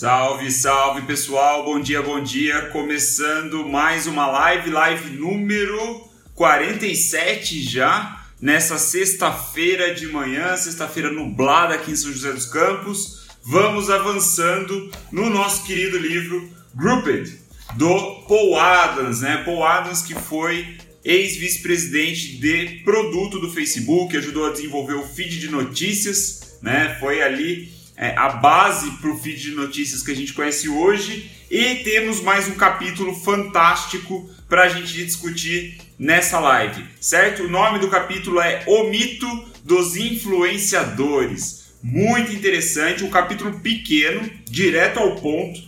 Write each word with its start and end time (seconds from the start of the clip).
Salve, 0.00 0.48
salve 0.52 1.02
pessoal, 1.02 1.64
bom 1.64 1.80
dia, 1.80 2.00
bom 2.00 2.22
dia. 2.22 2.66
Começando 2.66 3.68
mais 3.68 4.06
uma 4.06 4.28
live, 4.28 4.70
live 4.70 5.10
número 5.16 6.08
47 6.36 7.64
já, 7.64 8.24
nessa 8.40 8.78
sexta-feira 8.78 9.92
de 9.92 10.06
manhã, 10.06 10.56
sexta-feira 10.56 11.10
nublada 11.10 11.74
aqui 11.74 11.90
em 11.90 11.96
São 11.96 12.12
José 12.12 12.30
dos 12.30 12.46
Campos. 12.46 13.26
Vamos 13.42 13.90
avançando 13.90 14.88
no 15.10 15.28
nosso 15.30 15.64
querido 15.64 15.98
livro 15.98 16.48
Grouped, 16.76 17.36
do 17.74 18.22
Paul 18.28 18.56
Adams, 18.56 19.22
né? 19.22 19.42
Paul 19.44 19.64
Adams 19.64 20.02
que 20.02 20.14
foi 20.14 20.76
ex-vice-presidente 21.04 22.36
de 22.36 22.82
produto 22.84 23.40
do 23.40 23.50
Facebook, 23.50 24.16
ajudou 24.16 24.46
a 24.46 24.52
desenvolver 24.52 24.94
o 24.94 25.04
feed 25.04 25.40
de 25.40 25.50
notícias, 25.50 26.56
né? 26.62 26.96
Foi 27.00 27.20
ali 27.20 27.76
é, 27.98 28.14
a 28.16 28.28
base 28.28 28.92
para 28.92 29.10
o 29.10 29.18
feed 29.18 29.40
de 29.40 29.50
notícias 29.50 30.02
que 30.02 30.12
a 30.12 30.14
gente 30.14 30.32
conhece 30.32 30.68
hoje. 30.68 31.30
E 31.50 31.76
temos 31.76 32.20
mais 32.20 32.46
um 32.46 32.54
capítulo 32.54 33.14
fantástico 33.14 34.30
para 34.48 34.62
a 34.62 34.68
gente 34.68 34.92
discutir 35.04 35.78
nessa 35.98 36.38
live, 36.38 36.84
certo? 37.00 37.42
O 37.42 37.48
nome 37.48 37.80
do 37.80 37.88
capítulo 37.88 38.40
é 38.40 38.62
O 38.66 38.84
Mito 38.84 39.26
dos 39.64 39.96
Influenciadores. 39.96 41.74
Muito 41.82 42.32
interessante, 42.32 43.04
um 43.04 43.10
capítulo 43.10 43.58
pequeno, 43.60 44.30
direto 44.44 45.00
ao 45.00 45.16
ponto. 45.16 45.60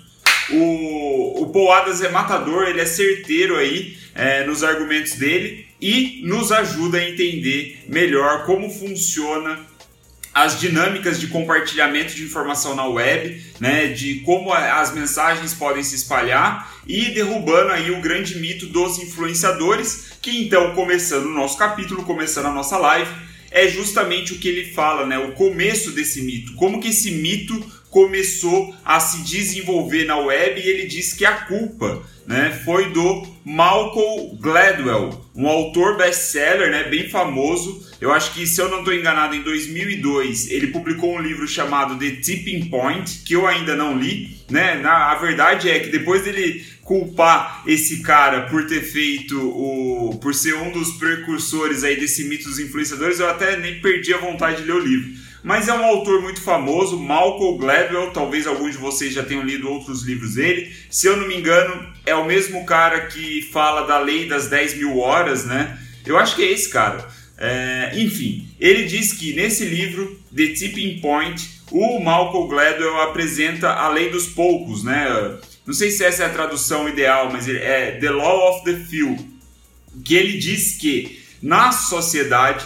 O, 0.51 1.43
o 1.43 1.53
Paul 1.53 1.73
Adams 1.73 2.01
é 2.03 2.09
matador, 2.11 2.65
ele 2.65 2.81
é 2.81 2.87
certeiro 2.87 3.57
aí 3.57 3.97
é, 4.15 4.45
nos 4.45 4.63
argumentos 4.63 5.15
dele 5.15 5.67
e 5.81 6.21
nos 6.25 6.53
ajuda 6.53 6.99
a 6.99 7.09
entender 7.09 7.85
melhor 7.89 8.45
como 8.45 8.71
funciona 8.71 9.70
as 10.33 10.61
dinâmicas 10.61 11.19
de 11.19 11.27
compartilhamento 11.27 12.15
de 12.15 12.23
informação 12.23 12.75
na 12.75 12.87
web, 12.87 13.43
né, 13.59 13.89
de 13.89 14.21
como 14.21 14.53
as 14.53 14.95
mensagens 14.95 15.55
podem 15.55 15.83
se 15.83 15.97
espalhar 15.97 16.73
e 16.87 17.11
derrubando 17.11 17.73
aí 17.73 17.91
o 17.91 18.01
grande 18.01 18.39
mito 18.39 18.67
dos 18.67 18.99
influenciadores, 18.99 20.13
que 20.23 20.43
então 20.43 20.75
começando 20.75 21.27
o 21.27 21.35
nosso 21.35 21.59
capítulo, 21.59 22.05
começando 22.05 22.47
a 22.47 22.53
nossa 22.53 22.79
live, 22.79 23.11
é 23.51 23.67
justamente 23.69 24.33
o 24.33 24.39
que 24.39 24.49
ele 24.49 24.73
fala, 24.73 25.05
né, 25.05 25.19
o 25.19 25.33
começo 25.33 25.91
desse 25.91 26.23
mito, 26.23 26.55
como 26.55 26.81
que 26.81 26.89
esse 26.89 27.11
mito 27.11 27.65
começou 27.91 28.73
a 28.85 29.01
se 29.01 29.25
desenvolver 29.25 30.05
na 30.05 30.17
web 30.17 30.61
e 30.61 30.69
ele 30.69 30.87
diz 30.87 31.13
que 31.13 31.25
a 31.25 31.33
culpa 31.33 32.03
né, 32.27 32.57
foi 32.65 32.91
do 32.91 33.27
Malcolm 33.45 34.37
Gladwell, 34.39 35.27
um 35.35 35.49
autor 35.49 35.97
best-seller 35.97 36.71
né, 36.71 36.85
bem 36.85 37.09
famoso. 37.09 37.90
Eu 38.01 38.13
acho 38.13 38.33
que, 38.33 38.47
se 38.47 38.61
eu 38.61 38.69
não 38.71 38.79
estou 38.79 38.95
enganado, 38.95 39.35
em 39.35 39.43
2002 39.43 40.51
ele 40.51 40.69
publicou 40.69 41.15
um 41.15 41.21
livro 41.21 41.47
chamado 41.47 41.99
The 41.99 42.17
Tipping 42.17 42.71
Point, 42.71 43.23
que 43.25 43.35
eu 43.35 43.47
ainda 43.47 43.77
não 43.77 43.99
li. 43.99 44.39
Né? 44.51 44.77
Na, 44.77 45.13
a 45.13 45.15
verdade 45.17 45.69
é 45.69 45.79
que 45.81 45.91
depois 45.91 46.23
dele 46.23 46.65
culpar 46.83 47.63
esse 47.67 48.03
cara 48.03 48.43
por 48.49 48.67
ter 48.67 48.81
feito 48.81 49.39
o. 49.39 50.19
por 50.21 50.35
ser 50.35 50.55
um 50.55 50.73
dos 50.73 50.93
precursores 50.93 51.85
aí 51.85 51.99
desse 52.01 52.25
mito 52.25 52.49
dos 52.49 52.59
influenciadores, 52.59 53.21
eu 53.21 53.29
até 53.29 53.57
nem 53.57 53.81
perdi 53.81 54.15
a 54.15 54.19
vontade 54.19 54.63
de 54.63 54.65
ler 54.65 54.75
o 54.75 54.81
livro 54.81 55.31
mas 55.43 55.69
é 55.69 55.73
um 55.73 55.85
autor 55.85 56.21
muito 56.21 56.41
famoso, 56.41 56.99
Malcolm 56.99 57.59
Gladwell, 57.59 58.11
talvez 58.11 58.47
alguns 58.47 58.73
de 58.73 58.79
vocês 58.79 59.15
já 59.15 59.23
tenham 59.23 59.43
lido 59.43 59.71
outros 59.71 60.03
livros 60.03 60.35
dele. 60.35 60.71
Se 60.91 61.07
eu 61.07 61.17
não 61.17 61.27
me 61.27 61.37
engano, 61.37 61.87
é 62.05 62.15
o 62.15 62.27
mesmo 62.27 62.65
cara 62.67 63.07
que 63.07 63.43
fala 63.51 63.87
da 63.87 63.99
lei 63.99 64.29
das 64.29 64.49
10 64.49 64.77
mil 64.77 64.99
horas, 64.99 65.47
né? 65.47 65.79
Eu 66.05 66.19
acho 66.19 66.37
que 66.37 66.43
é 66.43 66.53
esse 66.53 66.69
cara. 66.69 67.09
É, 67.41 67.93
enfim, 67.95 68.47
ele 68.61 68.85
diz 68.85 69.15
que 69.15 69.35
nesse 69.35 69.65
livro, 69.65 70.21
The 70.37 70.49
Tipping 70.49 71.01
Point, 71.01 71.63
o 71.71 71.99
Malcolm 71.99 72.49
Gladwell 72.49 73.01
apresenta 73.01 73.71
a 73.71 73.89
lei 73.89 74.11
dos 74.11 74.27
poucos, 74.27 74.85
né? 74.85 75.39
Não 75.67 75.73
sei 75.73 75.91
se 75.91 76.05
essa 76.05 76.25
é 76.25 76.27
a 76.27 76.31
tradução 76.31 76.87
ideal, 76.87 77.31
mas 77.33 77.49
é 77.49 77.93
The 77.93 78.11
Law 78.11 78.51
of 78.51 78.65
the 78.65 78.85
Few, 78.85 79.17
que 80.05 80.15
ele 80.15 80.37
diz 80.37 80.77
que 80.77 81.25
na 81.41 81.73
sociedade 81.73 82.65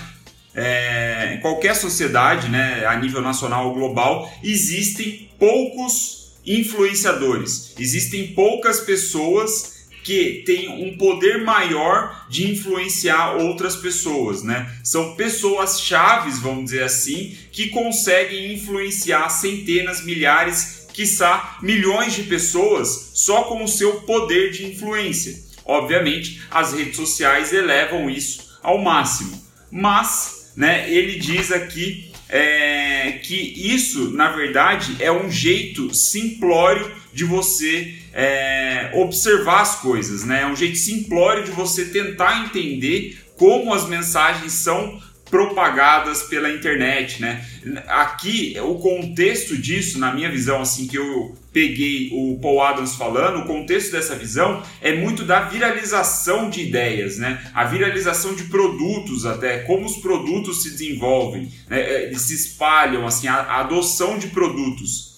é, 0.54 1.38
qualquer 1.42 1.74
sociedade, 1.74 2.48
né, 2.48 2.86
a 2.86 2.96
nível 2.96 3.20
nacional 3.20 3.68
ou 3.68 3.74
global, 3.74 4.32
existem 4.42 5.28
poucos 5.38 6.32
influenciadores, 6.46 7.74
existem 7.78 8.28
poucas 8.28 8.80
pessoas 8.80 9.73
que 10.04 10.42
têm 10.44 10.68
um 10.68 10.98
poder 10.98 11.42
maior 11.42 12.26
de 12.28 12.50
influenciar 12.50 13.36
outras 13.36 13.74
pessoas, 13.74 14.42
né? 14.42 14.70
São 14.84 15.16
pessoas 15.16 15.80
chaves, 15.80 16.38
vamos 16.38 16.66
dizer 16.66 16.84
assim, 16.84 17.36
que 17.50 17.70
conseguem 17.70 18.52
influenciar 18.52 19.30
centenas, 19.30 20.04
milhares, 20.04 20.86
quiçá 20.92 21.58
milhões 21.62 22.14
de 22.14 22.24
pessoas 22.24 23.12
só 23.14 23.44
com 23.44 23.64
o 23.64 23.68
seu 23.68 24.02
poder 24.02 24.52
de 24.52 24.66
influência. 24.66 25.42
Obviamente, 25.64 26.42
as 26.50 26.74
redes 26.74 26.96
sociais 26.96 27.52
elevam 27.52 28.10
isso 28.10 28.58
ao 28.62 28.78
máximo, 28.78 29.42
mas 29.70 30.52
né, 30.54 30.90
ele 30.90 31.18
diz 31.18 31.50
aqui 31.50 32.12
é, 32.28 33.12
que 33.22 33.34
isso, 33.34 34.10
na 34.10 34.30
verdade, 34.30 34.96
é 35.00 35.10
um 35.10 35.30
jeito 35.30 35.94
simplório 35.94 36.94
de 37.12 37.24
você 37.24 37.94
é, 38.14 38.92
observar 38.94 39.62
as 39.62 39.80
coisas, 39.80 40.24
né? 40.24 40.42
É 40.42 40.46
um 40.46 40.54
jeito 40.54 40.78
simplório 40.78 41.44
de 41.44 41.50
você 41.50 41.86
tentar 41.86 42.44
entender 42.44 43.18
como 43.36 43.74
as 43.74 43.88
mensagens 43.88 44.52
são 44.52 45.02
propagadas 45.28 46.22
pela 46.22 46.48
internet, 46.48 47.20
né? 47.20 47.44
Aqui, 47.88 48.56
o 48.60 48.76
contexto 48.76 49.58
disso, 49.58 49.98
na 49.98 50.14
minha 50.14 50.30
visão, 50.30 50.60
assim, 50.60 50.86
que 50.86 50.96
eu 50.96 51.36
peguei 51.52 52.10
o 52.12 52.38
Paul 52.40 52.62
Adams 52.62 52.94
falando, 52.94 53.40
o 53.40 53.46
contexto 53.46 53.90
dessa 53.90 54.14
visão 54.14 54.62
é 54.80 54.94
muito 54.94 55.24
da 55.24 55.40
viralização 55.40 56.48
de 56.48 56.60
ideias, 56.60 57.18
né? 57.18 57.50
A 57.52 57.64
viralização 57.64 58.36
de 58.36 58.44
produtos 58.44 59.26
até, 59.26 59.58
como 59.60 59.86
os 59.86 59.96
produtos 59.96 60.62
se 60.62 60.70
desenvolvem, 60.70 61.50
né? 61.68 61.80
É, 61.80 62.04
eles 62.04 62.22
se 62.22 62.34
espalham, 62.34 63.04
assim, 63.04 63.26
a 63.26 63.60
adoção 63.60 64.16
de 64.16 64.28
produtos. 64.28 65.13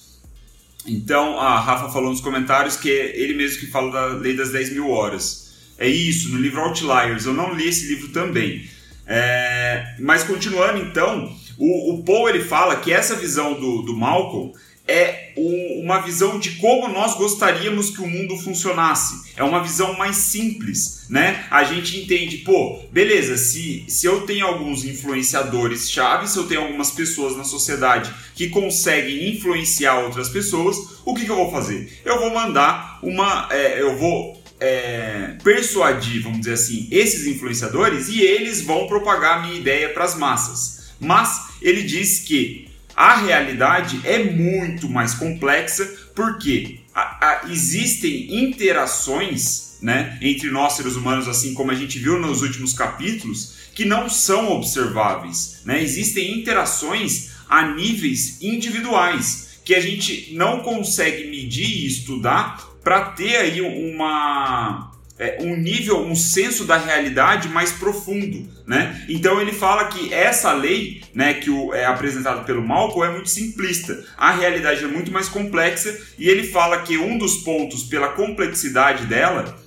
Então, 0.86 1.38
a 1.38 1.58
Rafa 1.58 1.88
falou 1.88 2.10
nos 2.10 2.20
comentários 2.20 2.76
que 2.76 2.90
é 2.90 3.18
ele 3.18 3.34
mesmo 3.34 3.60
que 3.60 3.66
fala 3.66 3.90
da 3.90 4.06
lei 4.16 4.36
das 4.36 4.50
10 4.50 4.72
mil 4.72 4.90
horas. 4.90 5.46
É 5.78 5.88
isso, 5.88 6.30
no 6.30 6.38
livro 6.38 6.60
Outliers. 6.60 7.26
Eu 7.26 7.34
não 7.34 7.52
li 7.54 7.68
esse 7.68 7.86
livro 7.88 8.08
também. 8.08 8.68
É, 9.06 9.94
mas 10.00 10.24
continuando 10.24 10.78
então, 10.78 11.32
o, 11.56 11.94
o, 11.94 12.02
Paul 12.02 12.28
ele 12.28 12.42
fala 12.42 12.76
que 12.76 12.92
essa 12.92 13.14
visão 13.14 13.54
do, 13.54 13.82
do 13.82 13.96
Malcolm 13.96 14.52
é 14.88 15.32
um, 15.36 15.80
uma 15.82 16.00
visão 16.00 16.38
de 16.38 16.52
como 16.52 16.88
nós 16.88 17.14
gostaríamos 17.14 17.90
que 17.90 18.00
o 18.00 18.06
mundo 18.06 18.36
funcionasse. 18.36 19.32
É 19.36 19.42
uma 19.42 19.62
visão 19.62 19.96
mais 19.98 20.16
simples, 20.16 21.06
né? 21.08 21.44
A 21.50 21.64
gente 21.64 21.98
entende, 21.98 22.38
pô, 22.38 22.80
beleza, 22.90 23.36
se, 23.36 23.84
se 23.88 24.06
eu 24.06 24.22
tenho 24.22 24.46
alguns 24.46 24.84
influenciadores 24.84 25.90
chaves, 25.90 26.30
se 26.30 26.38
eu 26.38 26.46
tenho 26.46 26.62
algumas 26.62 26.90
pessoas 26.90 27.36
na 27.36 27.44
sociedade 27.44 28.12
que 28.34 28.48
conseguem 28.48 29.30
influenciar 29.30 29.98
outras 29.98 30.28
pessoas, 30.28 30.76
o 31.04 31.14
que, 31.14 31.24
que 31.24 31.30
eu 31.30 31.36
vou 31.36 31.50
fazer? 31.50 32.00
Eu 32.04 32.20
vou 32.20 32.32
mandar 32.32 33.00
uma. 33.02 33.48
É, 33.50 33.80
eu 33.80 33.96
vou 33.96 34.40
é, 34.60 35.36
persuadir, 35.42 36.22
vamos 36.22 36.40
dizer 36.40 36.54
assim, 36.54 36.88
esses 36.90 37.26
influenciadores 37.26 38.08
e 38.08 38.20
eles 38.20 38.62
vão 38.62 38.86
propagar 38.86 39.38
a 39.38 39.42
minha 39.42 39.58
ideia 39.58 39.88
para 39.90 40.04
as 40.04 40.16
massas. 40.16 40.86
Mas 40.98 41.48
ele 41.60 41.82
diz 41.82 42.20
que 42.20 42.65
a 42.96 43.16
realidade 43.16 44.00
é 44.04 44.24
muito 44.24 44.88
mais 44.88 45.12
complexa 45.12 45.84
porque 46.14 46.80
a, 46.94 47.00
a, 47.00 47.50
existem 47.50 48.42
interações 48.42 49.76
né, 49.82 50.18
entre 50.22 50.50
nós 50.50 50.72
seres 50.72 50.96
humanos, 50.96 51.28
assim 51.28 51.52
como 51.52 51.70
a 51.70 51.74
gente 51.74 51.98
viu 51.98 52.18
nos 52.18 52.40
últimos 52.40 52.72
capítulos, 52.72 53.54
que 53.74 53.84
não 53.84 54.08
são 54.08 54.50
observáveis. 54.50 55.60
Né? 55.66 55.82
Existem 55.82 56.40
interações 56.40 57.32
a 57.46 57.68
níveis 57.74 58.40
individuais 58.40 59.58
que 59.62 59.74
a 59.74 59.80
gente 59.80 60.32
não 60.34 60.60
consegue 60.60 61.28
medir 61.28 61.68
e 61.68 61.86
estudar 61.86 62.66
para 62.82 63.10
ter 63.10 63.36
aí 63.36 63.60
uma 63.60 64.95
é, 65.18 65.38
um 65.40 65.56
nível, 65.56 66.04
um 66.04 66.14
senso 66.14 66.64
da 66.64 66.76
realidade 66.76 67.48
mais 67.48 67.72
profundo, 67.72 68.46
né? 68.66 69.04
Então 69.08 69.40
ele 69.40 69.52
fala 69.52 69.86
que 69.86 70.12
essa 70.12 70.52
lei, 70.52 71.02
né, 71.14 71.34
que 71.34 71.48
o, 71.48 71.72
é 71.72 71.86
apresentado 71.86 72.44
pelo 72.44 72.62
Malcolm 72.62 73.08
é 73.08 73.12
muito 73.12 73.30
simplista. 73.30 74.04
A 74.16 74.32
realidade 74.32 74.84
é 74.84 74.86
muito 74.86 75.10
mais 75.10 75.28
complexa 75.28 75.98
e 76.18 76.28
ele 76.28 76.46
fala 76.46 76.82
que 76.82 76.98
um 76.98 77.16
dos 77.16 77.38
pontos 77.38 77.84
pela 77.84 78.08
complexidade 78.08 79.06
dela, 79.06 79.58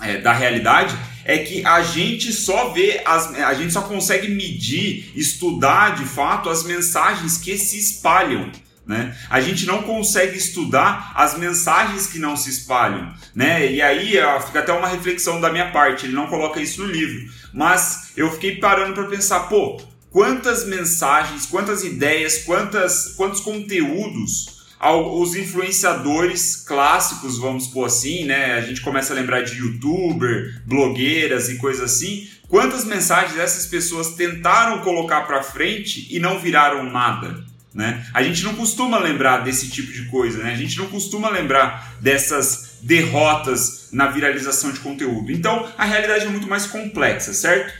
é, 0.00 0.18
da 0.18 0.32
realidade, 0.32 0.96
é 1.24 1.38
que 1.38 1.66
a 1.66 1.82
gente 1.82 2.32
só 2.32 2.68
vê 2.68 3.02
as, 3.04 3.34
a 3.34 3.54
gente 3.54 3.72
só 3.72 3.82
consegue 3.82 4.28
medir, 4.28 5.10
estudar 5.16 5.96
de 5.96 6.04
fato 6.04 6.48
as 6.48 6.62
mensagens 6.62 7.38
que 7.38 7.58
se 7.58 7.76
espalham 7.76 8.52
né? 8.86 9.16
A 9.28 9.40
gente 9.40 9.66
não 9.66 9.82
consegue 9.82 10.38
estudar 10.38 11.12
as 11.14 11.36
mensagens 11.36 12.06
que 12.06 12.18
não 12.18 12.36
se 12.36 12.50
espalham. 12.50 13.12
Né? 13.34 13.72
E 13.72 13.82
aí 13.82 14.18
ó, 14.20 14.40
fica 14.40 14.60
até 14.60 14.72
uma 14.72 14.88
reflexão 14.88 15.40
da 15.40 15.50
minha 15.50 15.70
parte, 15.72 16.06
ele 16.06 16.14
não 16.14 16.28
coloca 16.28 16.60
isso 16.60 16.82
no 16.82 16.90
livro. 16.90 17.30
Mas 17.52 18.12
eu 18.16 18.30
fiquei 18.32 18.56
parando 18.56 18.94
para 18.94 19.06
pensar, 19.06 19.40
pô, 19.40 19.80
quantas 20.10 20.66
mensagens, 20.66 21.46
quantas 21.46 21.82
ideias, 21.82 22.44
quantas, 22.44 23.14
quantos 23.16 23.40
conteúdos 23.40 24.56
os 24.78 25.34
influenciadores 25.34 26.56
clássicos, 26.56 27.38
vamos 27.38 27.66
por 27.66 27.86
assim, 27.86 28.24
né? 28.24 28.54
A 28.54 28.60
gente 28.60 28.82
começa 28.82 29.12
a 29.12 29.16
lembrar 29.16 29.40
de 29.40 29.56
youtuber, 29.56 30.62
blogueiras 30.66 31.48
e 31.48 31.56
coisas 31.56 31.82
assim. 31.82 32.28
Quantas 32.46 32.84
mensagens 32.84 33.38
essas 33.38 33.66
pessoas 33.66 34.14
tentaram 34.14 34.82
colocar 34.82 35.22
para 35.22 35.42
frente 35.42 36.06
e 36.14 36.20
não 36.20 36.38
viraram 36.38 36.84
nada? 36.84 37.42
Né? 37.76 38.06
A 38.14 38.22
gente 38.22 38.42
não 38.42 38.54
costuma 38.54 38.98
lembrar 38.98 39.44
desse 39.44 39.68
tipo 39.68 39.92
de 39.92 40.06
coisa, 40.06 40.42
né? 40.42 40.50
A 40.50 40.56
gente 40.56 40.78
não 40.78 40.86
costuma 40.86 41.28
lembrar 41.28 41.98
dessas 42.00 42.78
derrotas 42.80 43.90
na 43.92 44.06
viralização 44.06 44.72
de 44.72 44.80
conteúdo. 44.80 45.30
Então, 45.30 45.70
a 45.76 45.84
realidade 45.84 46.24
é 46.24 46.28
muito 46.30 46.48
mais 46.48 46.66
complexa, 46.66 47.34
certo? 47.34 47.74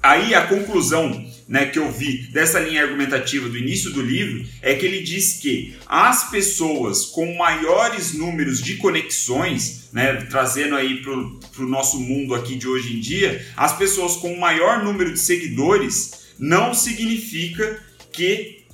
Aí 0.00 0.36
a 0.36 0.46
conclusão 0.46 1.26
né, 1.48 1.66
que 1.66 1.80
eu 1.80 1.90
vi 1.90 2.28
dessa 2.28 2.60
linha 2.60 2.84
argumentativa 2.84 3.48
do 3.48 3.58
início 3.58 3.90
do 3.90 4.00
livro 4.00 4.46
é 4.62 4.74
que 4.74 4.86
ele 4.86 5.02
diz 5.02 5.40
que 5.40 5.74
as 5.88 6.30
pessoas 6.30 7.06
com 7.06 7.34
maiores 7.34 8.14
números 8.14 8.62
de 8.62 8.76
conexões, 8.76 9.88
né, 9.92 10.14
trazendo 10.30 10.76
aí 10.76 11.02
para 11.02 11.12
o 11.12 11.68
nosso 11.68 11.98
mundo 11.98 12.36
aqui 12.36 12.54
de 12.54 12.68
hoje 12.68 12.96
em 12.96 13.00
dia, 13.00 13.44
as 13.56 13.76
pessoas 13.76 14.14
com 14.14 14.36
maior 14.36 14.84
número 14.84 15.12
de 15.12 15.18
seguidores 15.18 16.26
não 16.38 16.72
significa 16.72 17.82
que 18.12 18.65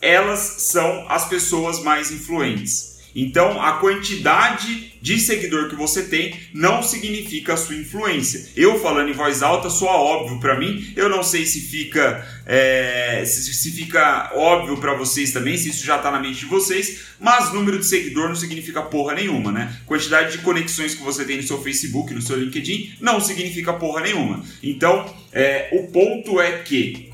elas 0.00 0.40
são 0.58 1.06
as 1.08 1.28
pessoas 1.28 1.82
mais 1.82 2.10
influentes. 2.10 2.98
Então, 3.14 3.60
a 3.60 3.72
quantidade 3.78 4.92
de 5.00 5.18
seguidor 5.18 5.68
que 5.68 5.74
você 5.74 6.04
tem 6.04 6.38
não 6.52 6.82
significa 6.82 7.54
a 7.54 7.56
sua 7.56 7.74
influência. 7.74 8.48
Eu 8.56 8.78
falando 8.80 9.08
em 9.08 9.12
voz 9.12 9.42
alta 9.42 9.70
soa 9.70 9.92
óbvio 9.92 10.38
para 10.38 10.58
mim. 10.58 10.92
Eu 10.94 11.08
não 11.08 11.22
sei 11.22 11.46
se 11.46 11.60
fica 11.60 12.24
é, 12.46 13.24
se, 13.24 13.52
se, 13.54 13.72
fica 13.72 14.30
óbvio 14.34 14.76
para 14.76 14.94
vocês 14.94 15.32
também, 15.32 15.56
se 15.56 15.70
isso 15.70 15.84
já 15.84 15.96
está 15.96 16.10
na 16.10 16.20
mente 16.20 16.40
de 16.40 16.46
vocês. 16.46 17.06
Mas 17.18 17.52
número 17.52 17.78
de 17.78 17.86
seguidor 17.86 18.28
não 18.28 18.36
significa 18.36 18.82
porra 18.82 19.14
nenhuma, 19.14 19.50
né? 19.50 19.76
Quantidade 19.86 20.32
de 20.32 20.38
conexões 20.38 20.94
que 20.94 21.02
você 21.02 21.24
tem 21.24 21.38
no 21.38 21.42
seu 21.42 21.60
Facebook, 21.60 22.12
no 22.14 22.22
seu 22.22 22.38
LinkedIn, 22.38 22.94
não 23.00 23.20
significa 23.20 23.72
porra 23.72 24.02
nenhuma. 24.02 24.44
Então, 24.62 25.12
é, 25.32 25.70
o 25.72 25.88
ponto 25.88 26.40
é 26.40 26.58
que 26.58 27.07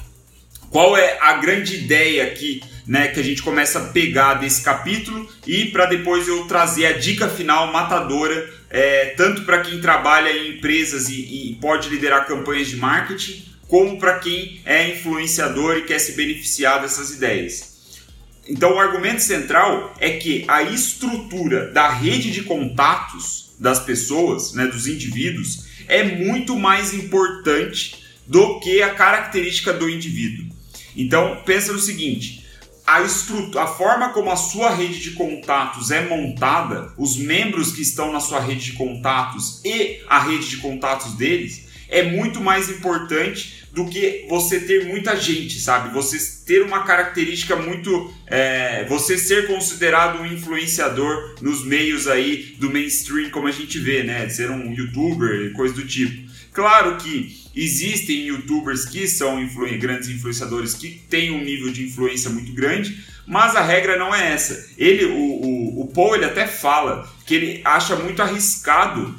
qual 0.75 0.97
é 0.97 1.19
a 1.21 1.35
grande 1.35 1.77
ideia 1.77 2.25
aqui? 2.25 2.61
né, 2.85 3.07
que 3.09 3.21
a 3.21 3.23
gente 3.23 3.43
começa 3.43 3.79
a 3.79 3.85
pegar 3.93 4.35
desse 4.35 4.61
capítulo 4.61 5.27
e 5.47 5.67
para 5.67 5.87
depois 5.87 6.29
eu 6.29 6.47
trazer 6.47 6.85
a 6.85 6.93
dica 6.93 7.29
final 7.29 7.73
matadora, 7.73 8.53
é, 8.69 9.07
tanto 9.17 9.43
para 9.45 9.63
quem 9.63 9.81
trabalha 9.81 10.31
em 10.31 10.57
empresas 10.59 11.09
e, 11.09 11.53
e 11.53 11.55
pode 11.63 11.89
liderar 11.89 12.27
campanhas 12.27 12.69
de 12.69 12.77
marketing, 12.77 13.43
como 13.69 13.99
para 13.99 14.19
quem 14.19 14.61
é 14.67 14.91
influenciador 14.91 15.79
e 15.79 15.83
quer 15.85 15.99
se 15.99 16.13
beneficiar 16.13 16.83
dessas 16.83 17.11
ideias. 17.11 18.03
Então, 18.47 18.75
o 18.75 18.79
argumento 18.79 19.23
central 19.23 19.95
é 19.99 20.11
que 20.11 20.45
a 20.47 20.63
estrutura 20.65 21.71
da 21.71 21.89
rede 21.89 22.31
de 22.33 22.43
contatos 22.43 23.55
das 23.59 23.79
pessoas, 23.79 24.53
né, 24.53 24.67
dos 24.67 24.87
indivíduos, 24.87 25.65
é 25.89 26.03
muito 26.03 26.59
mais 26.59 26.93
importante 26.93 28.05
do 28.27 28.61
que 28.61 28.83
a 28.83 28.93
característica 28.93 29.73
do 29.73 29.89
indivíduo. 29.89 30.54
Então, 30.97 31.43
pensa 31.45 31.73
no 31.73 31.79
seguinte: 31.79 32.45
a, 32.87 32.99
a 32.99 33.67
forma 33.67 34.11
como 34.11 34.31
a 34.31 34.37
sua 34.37 34.75
rede 34.75 35.01
de 35.01 35.13
contatos 35.13 35.91
é 35.91 36.07
montada, 36.07 36.93
os 36.99 37.17
membros 37.17 37.73
que 37.73 37.83
estão 37.83 38.13
na 38.13 38.21
sua 38.21 38.41
rede 38.41 38.73
de 38.73 38.73
contatos 38.73 39.61
e 39.65 40.01
a 40.09 40.21
rede 40.21 40.49
de 40.49 40.57
contatos 40.59 41.15
deles, 41.15 41.65
é 41.89 42.03
muito 42.03 42.41
mais 42.41 42.69
importante 42.69 43.65
do 43.73 43.87
que 43.87 44.25
você 44.29 44.61
ter 44.61 44.87
muita 44.87 45.17
gente, 45.17 45.59
sabe? 45.59 45.93
Você 45.93 46.45
ter 46.47 46.63
uma 46.63 46.85
característica 46.85 47.57
muito. 47.57 48.13
É, 48.27 48.85
você 48.89 49.19
ser 49.19 49.47
considerado 49.47 50.21
um 50.21 50.27
influenciador 50.27 51.35
nos 51.41 51.65
meios 51.65 52.07
aí 52.07 52.55
do 52.59 52.71
mainstream, 52.71 53.31
como 53.31 53.49
a 53.49 53.51
gente 53.51 53.79
vê, 53.79 54.03
né? 54.05 54.29
Ser 54.29 54.51
um 54.51 54.73
youtuber, 54.73 55.53
coisa 55.53 55.75
do 55.75 55.85
tipo. 55.85 56.24
Claro 56.55 56.97
que 56.99 57.45
existem 57.55 58.27
youtubers 58.27 58.85
que 58.85 59.09
são 59.09 59.43
influ 59.43 59.67
grandes 59.77 60.09
influenciadores 60.09 60.73
que 60.73 60.89
têm 61.11 61.33
um 61.33 61.43
nível 61.43 61.73
de 61.73 61.85
influência 61.85 62.31
muito 62.31 62.53
grande, 62.53 63.05
mas 63.27 63.57
a 63.57 63.61
regra 63.61 63.99
não 63.99 64.15
é 64.15 64.33
essa. 64.33 64.71
Ele, 64.79 65.05
o, 65.05 65.19
o, 65.19 65.81
o 65.83 65.87
Paul, 65.89 66.15
ele 66.15 66.25
até 66.25 66.47
fala 66.47 67.13
que 67.27 67.35
ele 67.35 67.61
acha 67.65 67.97
muito 67.97 68.23
arriscado, 68.23 69.17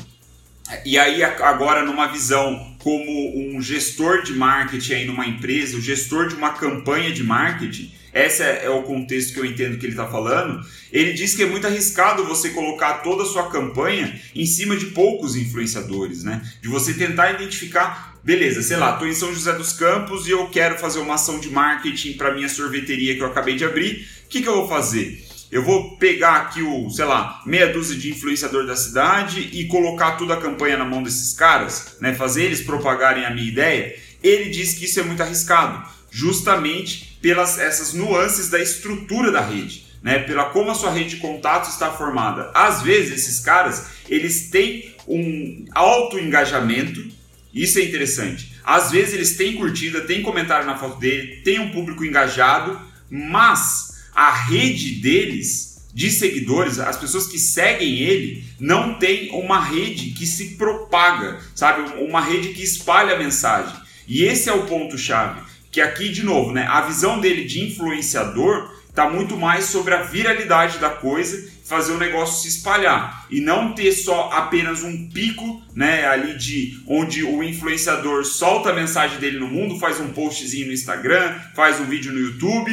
e 0.86 0.98
aí 0.98 1.24
agora 1.24 1.86
numa 1.86 2.08
visão 2.08 2.74
como 2.80 3.38
um 3.38 3.62
gestor 3.62 4.24
de 4.24 4.34
marketing 4.34 4.94
aí 4.94 5.06
numa 5.06 5.28
empresa, 5.28 5.76
o 5.76 5.82
gestor 5.82 6.30
de 6.30 6.36
uma 6.36 6.52
campanha 6.52 7.12
de 7.12 7.24
marketing, 7.24 7.92
esse 8.16 8.42
é, 8.42 8.62
é 8.64 8.70
o 8.70 8.82
contexto 8.84 9.34
que 9.34 9.40
eu 9.42 9.46
entendo 9.46 9.78
que 9.78 9.86
ele 9.86 9.92
está 9.92 10.08
falando. 10.08 10.66
Ele 10.90 11.12
diz 11.12 11.36
que 11.36 11.44
é 11.44 11.46
muito 11.46 11.68
arriscado 11.68 12.24
você 12.24 12.52
colocar 12.52 13.00
toda 13.00 13.24
a 13.24 13.26
sua 13.26 13.50
campanha 13.50 14.18
em 14.34 14.46
cima 14.46 14.78
de 14.78 14.86
poucos 14.88 15.36
influenciadores, 15.36 16.24
né? 16.24 16.42
De 16.62 16.70
você 16.70 16.94
tentar 16.94 17.34
identificar, 17.34 18.18
beleza, 18.24 18.62
sei 18.62 18.78
lá, 18.78 18.94
estou 18.94 19.06
em 19.06 19.14
São 19.14 19.34
José 19.34 19.52
dos 19.52 19.74
Campos 19.74 20.28
e 20.28 20.32
eu 20.32 20.48
quero 20.48 20.78
fazer 20.78 21.00
uma 21.00 21.16
ação 21.16 21.42
de 21.42 21.50
marketing 21.50 22.14
para 22.14 22.34
minha 22.34 22.48
sorveteria 22.48 23.16
que 23.16 23.22
eu 23.22 23.28
acabei 23.28 23.58
de 23.58 23.66
abrir. 23.66 24.08
O 24.26 24.30
que, 24.30 24.42
que 24.42 24.48
eu 24.48 24.56
vou 24.56 24.68
fazer? 24.70 25.22
Eu 25.52 25.62
vou 25.62 25.98
pegar 25.98 26.38
aqui 26.38 26.62
o, 26.62 26.90
sei 26.90 27.04
lá, 27.04 27.42
meia 27.46 27.68
dúzia 27.68 27.98
de 27.98 28.10
influenciador 28.10 28.66
da 28.66 28.78
cidade 28.78 29.50
e 29.52 29.66
colocar 29.66 30.14
toda 30.14 30.36
a 30.36 30.42
campanha 30.42 30.78
na 30.78 30.86
mão 30.86 31.04
desses 31.04 31.34
caras, 31.34 31.98
né? 32.00 32.14
Fazer 32.14 32.46
eles 32.46 32.62
propagarem 32.62 33.26
a 33.26 33.30
minha 33.30 33.48
ideia. 33.48 33.94
Ele 34.24 34.50
diz 34.50 34.74
que 34.74 34.86
isso 34.86 35.00
é 35.00 35.04
muito 35.04 35.22
arriscado, 35.22 35.86
justamente 36.16 37.18
pelas 37.22 37.60
essas 37.60 37.92
nuances 37.92 38.48
da 38.48 38.58
estrutura 38.58 39.34
da 39.34 39.42
rede, 39.42 39.84
né? 40.02 40.20
Pela 40.20 40.46
como 40.46 40.72
a 40.72 40.74
sua 40.74 40.90
rede 40.90 41.10
de 41.10 41.18
contatos 41.18 41.74
está 41.74 41.92
formada. 41.92 42.52
Às 42.54 42.82
vezes 42.82 43.20
esses 43.20 43.42
caras, 43.42 43.88
eles 44.08 44.50
têm 44.50 44.96
um 45.06 45.66
alto 45.76 46.18
engajamento, 46.18 47.06
isso 47.54 47.80
é 47.80 47.84
interessante. 47.84 48.54
Às 48.64 48.92
vezes 48.92 49.14
eles 49.14 49.36
têm 49.36 49.58
curtida, 49.58 50.06
têm 50.08 50.22
comentário 50.22 50.66
na 50.66 50.78
foto 50.78 50.98
dele, 51.02 51.42
tem 51.44 51.60
um 51.60 51.72
público 51.72 52.06
engajado, 52.06 52.80
mas 53.10 54.06
a 54.16 54.32
rede 54.32 55.02
deles 55.02 55.84
de 55.94 56.10
seguidores, 56.10 56.80
as 56.80 56.96
pessoas 56.96 57.28
que 57.28 57.38
seguem 57.38 58.00
ele, 58.00 58.46
não 58.58 58.94
tem 58.94 59.32
uma 59.32 59.60
rede 59.60 60.12
que 60.12 60.26
se 60.26 60.56
propaga, 60.56 61.42
sabe? 61.54 62.02
Uma 62.02 62.22
rede 62.22 62.54
que 62.54 62.64
espalha 62.64 63.16
a 63.16 63.20
mensagem. 63.20 63.76
E 64.08 64.24
esse 64.24 64.48
é 64.48 64.54
o 64.54 64.66
ponto 64.66 64.98
chave 64.98 65.45
que 65.76 65.82
aqui 65.82 66.08
de 66.08 66.24
novo, 66.24 66.54
né, 66.54 66.66
a 66.70 66.80
visão 66.80 67.20
dele 67.20 67.44
de 67.44 67.62
influenciador 67.62 68.74
está 68.88 69.10
muito 69.10 69.36
mais 69.36 69.66
sobre 69.66 69.94
a 69.94 70.04
viralidade 70.04 70.80
da 70.80 70.90
coisa, 70.90 71.52
fazer 71.66 71.92
o 71.92 71.98
negócio 71.98 72.42
se 72.42 72.48
espalhar 72.48 73.28
e 73.30 73.42
não 73.42 73.74
ter 73.74 73.92
só 73.92 74.30
apenas 74.32 74.84
um 74.84 75.10
pico, 75.10 75.62
né, 75.76 76.08
ali 76.08 76.38
de 76.38 76.82
onde 76.88 77.26
o 77.26 77.44
influenciador 77.44 78.24
solta 78.24 78.70
a 78.70 78.74
mensagem 78.74 79.20
dele 79.20 79.38
no 79.38 79.50
mundo, 79.50 79.78
faz 79.78 80.00
um 80.00 80.14
postzinho 80.14 80.68
no 80.68 80.72
Instagram, 80.72 81.38
faz 81.54 81.78
um 81.82 81.86
vídeo 81.86 82.14
no 82.14 82.22
YouTube, 82.22 82.72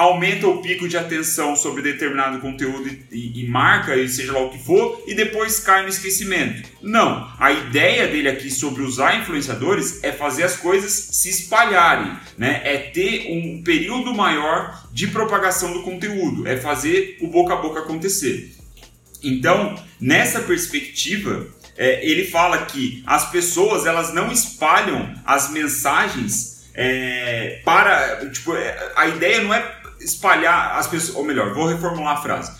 aumenta 0.00 0.46
o 0.46 0.62
pico 0.62 0.88
de 0.88 0.96
atenção 0.96 1.54
sobre 1.54 1.82
determinado 1.82 2.38
conteúdo 2.40 2.88
e, 3.12 3.42
e, 3.42 3.46
marca, 3.46 3.94
e 3.94 4.08
seja 4.08 4.32
lá 4.32 4.40
o 4.40 4.48
que 4.48 4.58
for, 4.58 5.04
e 5.06 5.14
depois 5.14 5.60
cai 5.60 5.82
no 5.82 5.88
esquecimento. 5.88 6.68
Não, 6.80 7.30
a 7.38 7.52
ideia 7.52 8.08
dele 8.08 8.28
aqui 8.30 8.50
sobre 8.50 8.82
usar 8.82 9.20
influenciadores 9.20 10.02
é 10.02 10.10
fazer 10.10 10.44
as 10.44 10.56
coisas 10.56 10.90
se 10.90 11.28
espalharem, 11.28 12.16
né? 12.38 12.62
É 12.64 12.78
ter 12.78 13.26
um 13.30 13.62
período 13.62 14.14
maior 14.14 14.88
de 14.90 15.06
propagação 15.08 15.72
do 15.72 15.82
conteúdo, 15.82 16.48
é 16.48 16.56
fazer 16.56 17.18
o 17.20 17.26
boca 17.26 17.52
a 17.52 17.56
boca 17.56 17.80
acontecer. 17.80 18.54
Então, 19.22 19.74
nessa 20.00 20.40
perspectiva, 20.40 21.46
é, 21.76 22.06
ele 22.06 22.24
fala 22.24 22.64
que 22.64 23.02
as 23.06 23.30
pessoas 23.30 23.84
elas 23.84 24.14
não 24.14 24.32
espalham 24.32 25.14
as 25.26 25.50
mensagens 25.50 26.70
é, 26.74 27.60
para 27.64 28.30
tipo 28.30 28.54
é, 28.54 28.92
a 28.96 29.08
ideia 29.08 29.42
não 29.42 29.52
é 29.52 29.79
espalhar 30.00 30.78
as 30.78 30.86
pessoas, 30.86 31.16
ou 31.16 31.24
melhor, 31.24 31.54
vou 31.54 31.66
reformular 31.66 32.18
a 32.18 32.22
frase. 32.22 32.52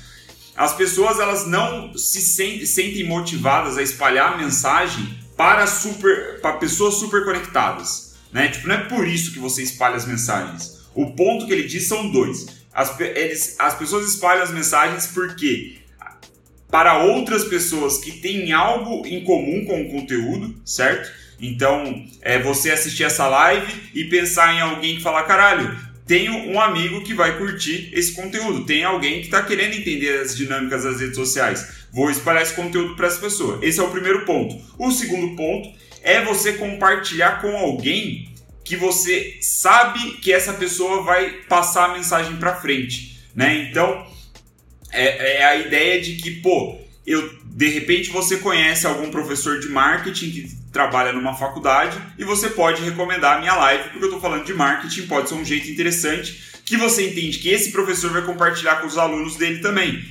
As 0.56 0.74
pessoas 0.74 1.18
elas 1.18 1.46
não 1.46 1.96
se 1.96 2.20
sentem, 2.20 2.66
sentem 2.66 3.04
motivadas 3.04 3.78
a 3.78 3.82
espalhar 3.82 4.34
a 4.34 4.36
mensagem 4.36 5.18
para 5.36 5.66
super 5.66 6.40
para 6.40 6.54
pessoas 6.54 6.94
super 6.94 7.24
conectadas, 7.24 8.16
né? 8.32 8.48
Tipo, 8.48 8.68
não 8.68 8.74
é 8.74 8.84
por 8.84 9.06
isso 9.06 9.32
que 9.32 9.38
você 9.38 9.62
espalha 9.62 9.96
as 9.96 10.04
mensagens. 10.04 10.80
O 10.94 11.12
ponto 11.12 11.46
que 11.46 11.52
ele 11.52 11.66
diz 11.66 11.86
são 11.86 12.10
dois. 12.10 12.46
As, 12.72 12.98
eles, 13.00 13.56
as 13.58 13.74
pessoas 13.74 14.06
espalham 14.08 14.42
as 14.42 14.50
mensagens 14.50 15.06
porque 15.06 15.80
para 16.70 17.02
outras 17.02 17.44
pessoas 17.44 17.98
que 17.98 18.12
têm 18.12 18.52
algo 18.52 19.04
em 19.06 19.24
comum 19.24 19.64
com 19.64 19.82
o 19.82 19.90
conteúdo, 19.90 20.60
certo? 20.64 21.10
Então, 21.40 22.06
é 22.20 22.38
você 22.38 22.70
assistir 22.70 23.04
essa 23.04 23.26
live 23.26 23.90
e 23.94 24.04
pensar 24.04 24.54
em 24.54 24.60
alguém 24.60 24.96
que 24.96 25.02
fala, 25.02 25.22
caralho, 25.22 25.76
tenho 26.10 26.34
um 26.50 26.60
amigo 26.60 27.04
que 27.04 27.14
vai 27.14 27.38
curtir 27.38 27.88
esse 27.92 28.14
conteúdo, 28.14 28.64
tem 28.64 28.82
alguém 28.82 29.20
que 29.20 29.26
está 29.26 29.44
querendo 29.44 29.76
entender 29.76 30.18
as 30.18 30.36
dinâmicas 30.36 30.82
das 30.82 31.00
redes 31.00 31.14
sociais. 31.14 31.86
Vou 31.92 32.10
espalhar 32.10 32.42
esse 32.42 32.52
conteúdo 32.52 32.96
para 32.96 33.06
essa 33.06 33.20
pessoa. 33.20 33.60
Esse 33.62 33.78
é 33.78 33.82
o 33.84 33.92
primeiro 33.92 34.24
ponto. 34.24 34.60
O 34.76 34.90
segundo 34.90 35.36
ponto 35.36 35.72
é 36.02 36.20
você 36.24 36.54
compartilhar 36.54 37.40
com 37.40 37.56
alguém 37.56 38.34
que 38.64 38.74
você 38.74 39.38
sabe 39.40 40.16
que 40.16 40.32
essa 40.32 40.52
pessoa 40.52 41.04
vai 41.04 41.30
passar 41.48 41.84
a 41.84 41.94
mensagem 41.94 42.38
para 42.38 42.56
frente, 42.56 43.20
né? 43.32 43.68
Então, 43.70 44.04
é, 44.90 45.36
é 45.36 45.44
a 45.44 45.54
ideia 45.58 46.00
de 46.00 46.16
que, 46.16 46.32
pô, 46.40 46.76
eu 47.06 47.38
de 47.44 47.68
repente 47.68 48.10
você 48.10 48.38
conhece 48.38 48.84
algum 48.84 49.12
professor 49.12 49.60
de 49.60 49.68
marketing 49.68 50.30
que 50.32 50.59
trabalha 50.72 51.12
numa 51.12 51.34
faculdade 51.34 51.98
e 52.18 52.24
você 52.24 52.48
pode 52.50 52.82
recomendar 52.82 53.36
a 53.36 53.40
minha 53.40 53.54
live, 53.54 53.84
porque 53.84 54.04
eu 54.04 54.08
estou 54.08 54.20
falando 54.20 54.44
de 54.44 54.54
marketing, 54.54 55.06
pode 55.06 55.28
ser 55.28 55.34
um 55.34 55.44
jeito 55.44 55.68
interessante 55.70 56.50
que 56.64 56.76
você 56.76 57.08
entende 57.08 57.38
que 57.38 57.48
esse 57.48 57.72
professor 57.72 58.12
vai 58.12 58.22
compartilhar 58.22 58.76
com 58.76 58.86
os 58.86 58.96
alunos 58.96 59.36
dele 59.36 59.58
também. 59.58 60.04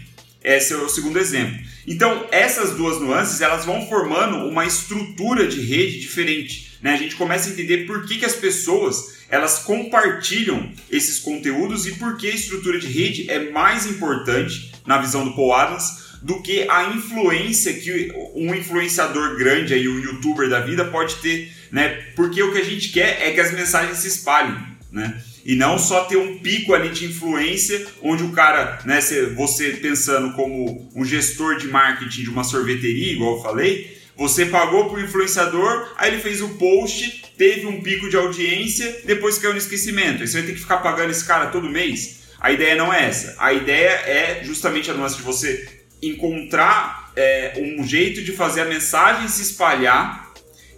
Esse 0.43 0.73
é 0.73 0.77
o 0.77 0.89
segundo 0.89 1.19
exemplo. 1.19 1.57
Então, 1.87 2.27
essas 2.31 2.75
duas 2.75 2.99
nuances, 2.99 3.41
elas 3.41 3.65
vão 3.65 3.87
formando 3.87 4.37
uma 4.47 4.65
estrutura 4.65 5.47
de 5.47 5.61
rede 5.61 5.99
diferente. 5.99 6.77
Né? 6.81 6.93
A 6.93 6.97
gente 6.97 7.15
começa 7.15 7.49
a 7.49 7.53
entender 7.53 7.85
por 7.85 8.05
que, 8.05 8.17
que 8.17 8.25
as 8.25 8.35
pessoas 8.35 9.19
elas 9.29 9.59
compartilham 9.59 10.71
esses 10.89 11.19
conteúdos 11.19 11.85
e 11.85 11.93
por 11.93 12.17
que 12.17 12.27
a 12.27 12.33
estrutura 12.33 12.79
de 12.79 12.87
rede 12.87 13.29
é 13.29 13.51
mais 13.51 13.85
importante 13.85 14.71
na 14.85 14.97
visão 14.97 15.23
do 15.23 15.35
Paul 15.35 15.53
Adams 15.53 16.08
do 16.21 16.41
que 16.41 16.67
a 16.69 16.85
influência 16.89 17.73
que 17.73 18.11
um 18.35 18.53
influenciador 18.53 19.37
grande 19.37 19.73
aí, 19.73 19.87
um 19.87 19.99
youtuber 19.99 20.49
da 20.49 20.59
vida 20.59 20.85
pode 20.85 21.15
ter, 21.17 21.51
né? 21.71 21.89
Porque 22.15 22.41
o 22.43 22.51
que 22.51 22.57
a 22.57 22.65
gente 22.65 22.89
quer 22.89 23.21
é 23.21 23.31
que 23.31 23.39
as 23.39 23.51
mensagens 23.53 23.99
se 23.99 24.07
espalhem, 24.07 24.57
né? 24.91 25.21
E 25.45 25.55
não 25.55 25.79
só 25.79 26.03
ter 26.03 26.17
um 26.17 26.37
pico 26.39 26.73
ali 26.73 26.89
de 26.89 27.05
influência, 27.05 27.85
onde 28.01 28.23
o 28.23 28.31
cara, 28.31 28.79
né, 28.85 28.99
você 29.35 29.71
pensando 29.81 30.33
como 30.33 30.89
um 30.93 31.05
gestor 31.05 31.57
de 31.57 31.67
marketing 31.67 32.23
de 32.23 32.29
uma 32.29 32.43
sorveteria, 32.43 33.13
igual 33.13 33.37
eu 33.37 33.41
falei, 33.41 33.97
você 34.15 34.45
pagou 34.45 34.89
para 34.89 34.99
o 34.99 35.01
influenciador, 35.01 35.93
aí 35.97 36.11
ele 36.11 36.21
fez 36.21 36.41
o 36.41 36.49
post, 36.49 37.23
teve 37.37 37.65
um 37.65 37.81
pico 37.81 38.09
de 38.09 38.17
audiência, 38.17 39.01
depois 39.05 39.37
caiu 39.37 39.53
no 39.53 39.57
esquecimento. 39.57 40.21
Aí 40.21 40.27
você 40.27 40.39
vai 40.39 40.47
ter 40.47 40.53
que 40.53 40.59
ficar 40.59 40.79
pagando 40.79 41.09
esse 41.09 41.23
cara 41.23 41.47
todo 41.47 41.69
mês. 41.69 42.19
A 42.37 42.51
ideia 42.51 42.75
não 42.75 42.93
é 42.93 43.05
essa. 43.05 43.35
A 43.39 43.53
ideia 43.53 43.89
é 43.89 44.41
justamente 44.43 44.91
a 44.91 44.93
nossa 44.93 45.15
de 45.15 45.21
você 45.21 45.78
encontrar 46.01 47.11
é, 47.15 47.75
um 47.77 47.85
jeito 47.85 48.21
de 48.21 48.31
fazer 48.31 48.61
a 48.61 48.65
mensagem 48.65 49.27
se 49.27 49.41
espalhar 49.41 50.29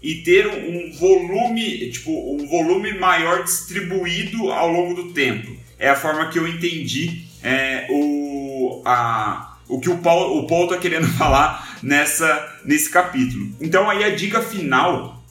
e 0.02 0.16
ter 0.16 0.48
um 0.48 0.92
volume, 0.94 1.92
tipo, 1.92 2.12
um 2.36 2.48
volume 2.48 2.98
maior 2.98 3.44
distribuído 3.44 4.52
ao 4.52 4.72
longo 4.72 4.96
do 4.96 5.14
tempo. 5.14 5.56
É 5.78 5.90
a 5.90 5.96
forma 5.96 6.30
que 6.30 6.40
eu 6.40 6.48
entendi 6.48 7.24
é, 7.44 7.86
o, 7.90 8.82
a, 8.84 9.58
o 9.68 9.80
que 9.80 9.90
o 9.90 9.98
Paulo 10.00 10.40
o 10.40 10.48
Paul 10.48 10.66
está 10.66 10.78
querendo 10.78 11.08
falar 11.18 11.80
nessa, 11.84 12.60
nesse 12.66 12.90
capítulo. 12.90 13.52
Então 13.60 13.90
aí 13.90 14.04
a 14.04 14.16
dica 14.16 14.42
final 14.42 15.24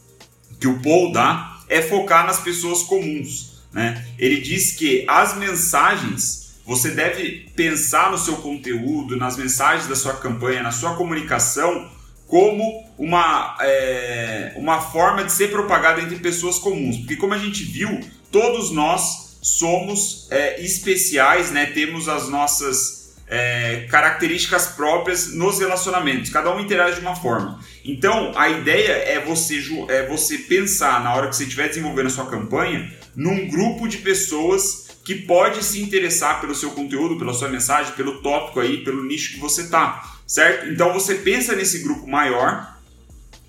que 0.60 0.68
o 0.68 0.78
Paul 0.80 1.12
dá 1.12 1.58
é 1.68 1.82
focar 1.82 2.26
nas 2.26 2.40
pessoas 2.40 2.82
comuns. 2.82 3.62
Né? 3.72 4.04
Ele 4.18 4.40
diz 4.40 4.72
que 4.72 5.04
as 5.08 5.36
mensagens 5.36 6.39
você 6.70 6.92
deve 6.92 7.50
pensar 7.56 8.12
no 8.12 8.16
seu 8.16 8.36
conteúdo, 8.36 9.16
nas 9.16 9.36
mensagens 9.36 9.88
da 9.88 9.96
sua 9.96 10.14
campanha, 10.14 10.62
na 10.62 10.70
sua 10.70 10.94
comunicação, 10.94 11.90
como 12.28 12.88
uma, 12.96 13.56
é, 13.60 14.52
uma 14.54 14.80
forma 14.80 15.24
de 15.24 15.32
ser 15.32 15.50
propagada 15.50 16.00
entre 16.00 16.14
pessoas 16.20 16.60
comuns. 16.60 16.98
Porque, 16.98 17.16
como 17.16 17.34
a 17.34 17.38
gente 17.38 17.64
viu, 17.64 17.98
todos 18.30 18.70
nós 18.70 19.40
somos 19.42 20.28
é, 20.30 20.62
especiais, 20.62 21.50
né? 21.50 21.66
temos 21.66 22.08
as 22.08 22.28
nossas 22.28 23.16
é, 23.26 23.88
características 23.90 24.68
próprias 24.68 25.34
nos 25.34 25.58
relacionamentos, 25.58 26.30
cada 26.30 26.54
um 26.54 26.60
interage 26.60 27.00
de 27.00 27.00
uma 27.00 27.16
forma. 27.16 27.58
Então, 27.84 28.30
a 28.36 28.48
ideia 28.48 28.92
é 28.92 29.18
você, 29.18 29.60
é 29.88 30.06
você 30.06 30.38
pensar, 30.38 31.02
na 31.02 31.12
hora 31.16 31.26
que 31.26 31.34
você 31.34 31.42
estiver 31.42 31.66
desenvolvendo 31.66 32.06
a 32.06 32.10
sua 32.10 32.26
campanha, 32.26 32.94
num 33.16 33.48
grupo 33.48 33.88
de 33.88 33.98
pessoas 33.98 34.89
que 35.04 35.14
pode 35.14 35.64
se 35.64 35.80
interessar 35.80 36.40
pelo 36.40 36.54
seu 36.54 36.70
conteúdo, 36.70 37.18
pela 37.18 37.32
sua 37.32 37.48
mensagem, 37.48 37.94
pelo 37.94 38.20
tópico 38.20 38.60
aí, 38.60 38.84
pelo 38.84 39.02
nicho 39.02 39.34
que 39.34 39.40
você 39.40 39.68
tá, 39.68 40.18
certo? 40.26 40.68
Então 40.70 40.92
você 40.92 41.16
pensa 41.16 41.56
nesse 41.56 41.80
grupo 41.80 42.06
maior 42.06 42.78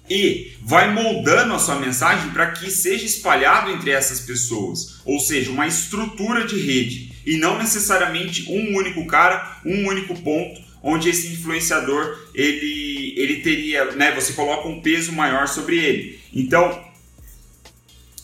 e 0.09 0.53
vai 0.61 0.93
moldando 0.93 1.53
a 1.53 1.59
sua 1.59 1.75
mensagem 1.75 2.31
para 2.31 2.51
que 2.51 2.69
seja 2.69 3.05
espalhado 3.05 3.71
entre 3.71 3.91
essas 3.91 4.21
pessoas, 4.21 5.01
ou 5.05 5.19
seja, 5.19 5.51
uma 5.51 5.67
estrutura 5.67 6.45
de 6.45 6.59
rede 6.59 7.11
e 7.25 7.37
não 7.37 7.57
necessariamente 7.57 8.49
um 8.49 8.75
único 8.75 9.05
cara, 9.05 9.59
um 9.65 9.87
único 9.87 10.19
ponto 10.21 10.59
onde 10.83 11.09
esse 11.09 11.27
influenciador 11.27 12.17
ele 12.33 13.13
ele 13.15 13.41
teria, 13.41 13.91
né, 13.91 14.11
você 14.15 14.33
coloca 14.33 14.67
um 14.67 14.81
peso 14.81 15.11
maior 15.11 15.47
sobre 15.47 15.77
ele. 15.77 16.19
Então, 16.33 16.83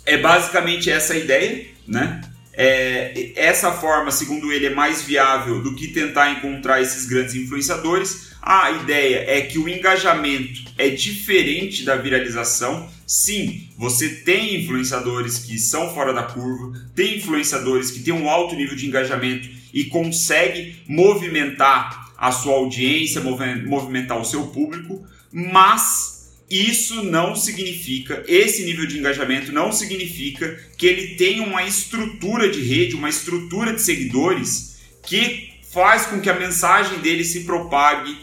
é 0.05 0.17
basicamente 0.17 0.89
essa 0.89 1.13
a 1.13 1.17
ideia, 1.17 1.67
né? 1.85 2.21
É, 2.59 3.33
essa 3.35 3.71
forma, 3.71 4.09
segundo 4.09 4.51
ele, 4.51 4.65
é 4.65 4.73
mais 4.73 5.03
viável 5.03 5.61
do 5.61 5.75
que 5.75 5.89
tentar 5.89 6.31
encontrar 6.31 6.81
esses 6.81 7.05
grandes 7.05 7.35
influenciadores. 7.35 8.31
A 8.41 8.71
ideia 8.71 9.25
é 9.27 9.41
que 9.41 9.59
o 9.59 9.69
engajamento 9.69 10.63
é 10.75 10.89
diferente 10.89 11.85
da 11.85 11.95
viralização. 11.95 12.89
Sim, 13.05 13.69
você 13.77 14.09
tem 14.09 14.55
influenciadores 14.55 15.37
que 15.37 15.59
são 15.59 15.93
fora 15.93 16.11
da 16.11 16.23
curva, 16.23 16.73
tem 16.95 17.17
influenciadores 17.17 17.91
que 17.91 17.99
têm 17.99 18.13
um 18.13 18.27
alto 18.27 18.55
nível 18.55 18.75
de 18.75 18.87
engajamento 18.87 19.47
e 19.71 19.85
consegue 19.85 20.81
movimentar 20.87 22.11
a 22.17 22.31
sua 22.31 22.55
audiência, 22.55 23.21
movimentar 23.21 24.19
o 24.19 24.25
seu 24.25 24.47
público, 24.47 25.05
mas 25.31 26.16
isso 26.49 27.03
não 27.03 27.35
significa, 27.35 28.23
esse 28.27 28.63
nível 28.63 28.85
de 28.85 28.97
engajamento 28.97 29.51
não 29.51 29.71
significa 29.71 30.57
que 30.77 30.87
ele 30.87 31.15
tenha 31.15 31.43
uma 31.43 31.63
estrutura 31.63 32.49
de 32.49 32.61
rede, 32.61 32.95
uma 32.95 33.09
estrutura 33.09 33.73
de 33.73 33.81
seguidores 33.81 34.77
que 35.03 35.49
faz 35.71 36.05
com 36.05 36.21
que 36.21 36.29
a 36.29 36.39
mensagem 36.39 36.99
dele 36.99 37.23
se 37.25 37.41
propague 37.41 38.17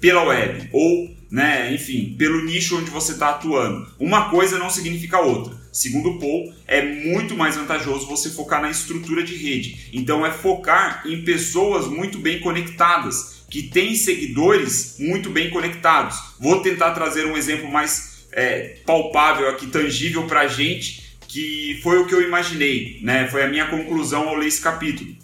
pela 0.00 0.22
web 0.22 0.68
ou, 0.72 1.10
né, 1.30 1.74
enfim, 1.74 2.14
pelo 2.16 2.44
nicho 2.44 2.78
onde 2.78 2.90
você 2.90 3.12
está 3.12 3.30
atuando. 3.30 3.90
Uma 3.98 4.30
coisa 4.30 4.58
não 4.58 4.70
significa 4.70 5.18
outra. 5.18 5.64
Segundo 5.72 6.20
Paul, 6.20 6.54
é 6.68 6.82
muito 6.82 7.36
mais 7.36 7.56
vantajoso 7.56 8.06
você 8.06 8.30
focar 8.30 8.62
na 8.62 8.70
estrutura 8.70 9.24
de 9.24 9.34
rede. 9.34 9.88
Então 9.92 10.24
é 10.24 10.30
focar 10.30 11.02
em 11.04 11.24
pessoas 11.24 11.88
muito 11.88 12.18
bem 12.18 12.38
conectadas, 12.38 13.33
que 13.50 13.64
tem 13.64 13.94
seguidores 13.94 14.96
muito 14.98 15.30
bem 15.30 15.50
conectados. 15.50 16.16
Vou 16.38 16.60
tentar 16.60 16.92
trazer 16.92 17.26
um 17.26 17.36
exemplo 17.36 17.70
mais 17.70 18.26
é, 18.32 18.78
palpável 18.84 19.48
aqui, 19.48 19.66
tangível 19.66 20.26
para 20.26 20.40
a 20.40 20.48
gente, 20.48 21.18
que 21.28 21.80
foi 21.82 21.98
o 21.98 22.06
que 22.06 22.14
eu 22.14 22.22
imaginei, 22.22 22.98
né? 23.02 23.28
Foi 23.28 23.42
a 23.42 23.48
minha 23.48 23.66
conclusão 23.66 24.28
ao 24.28 24.36
ler 24.36 24.48
esse 24.48 24.60
capítulo. 24.60 25.14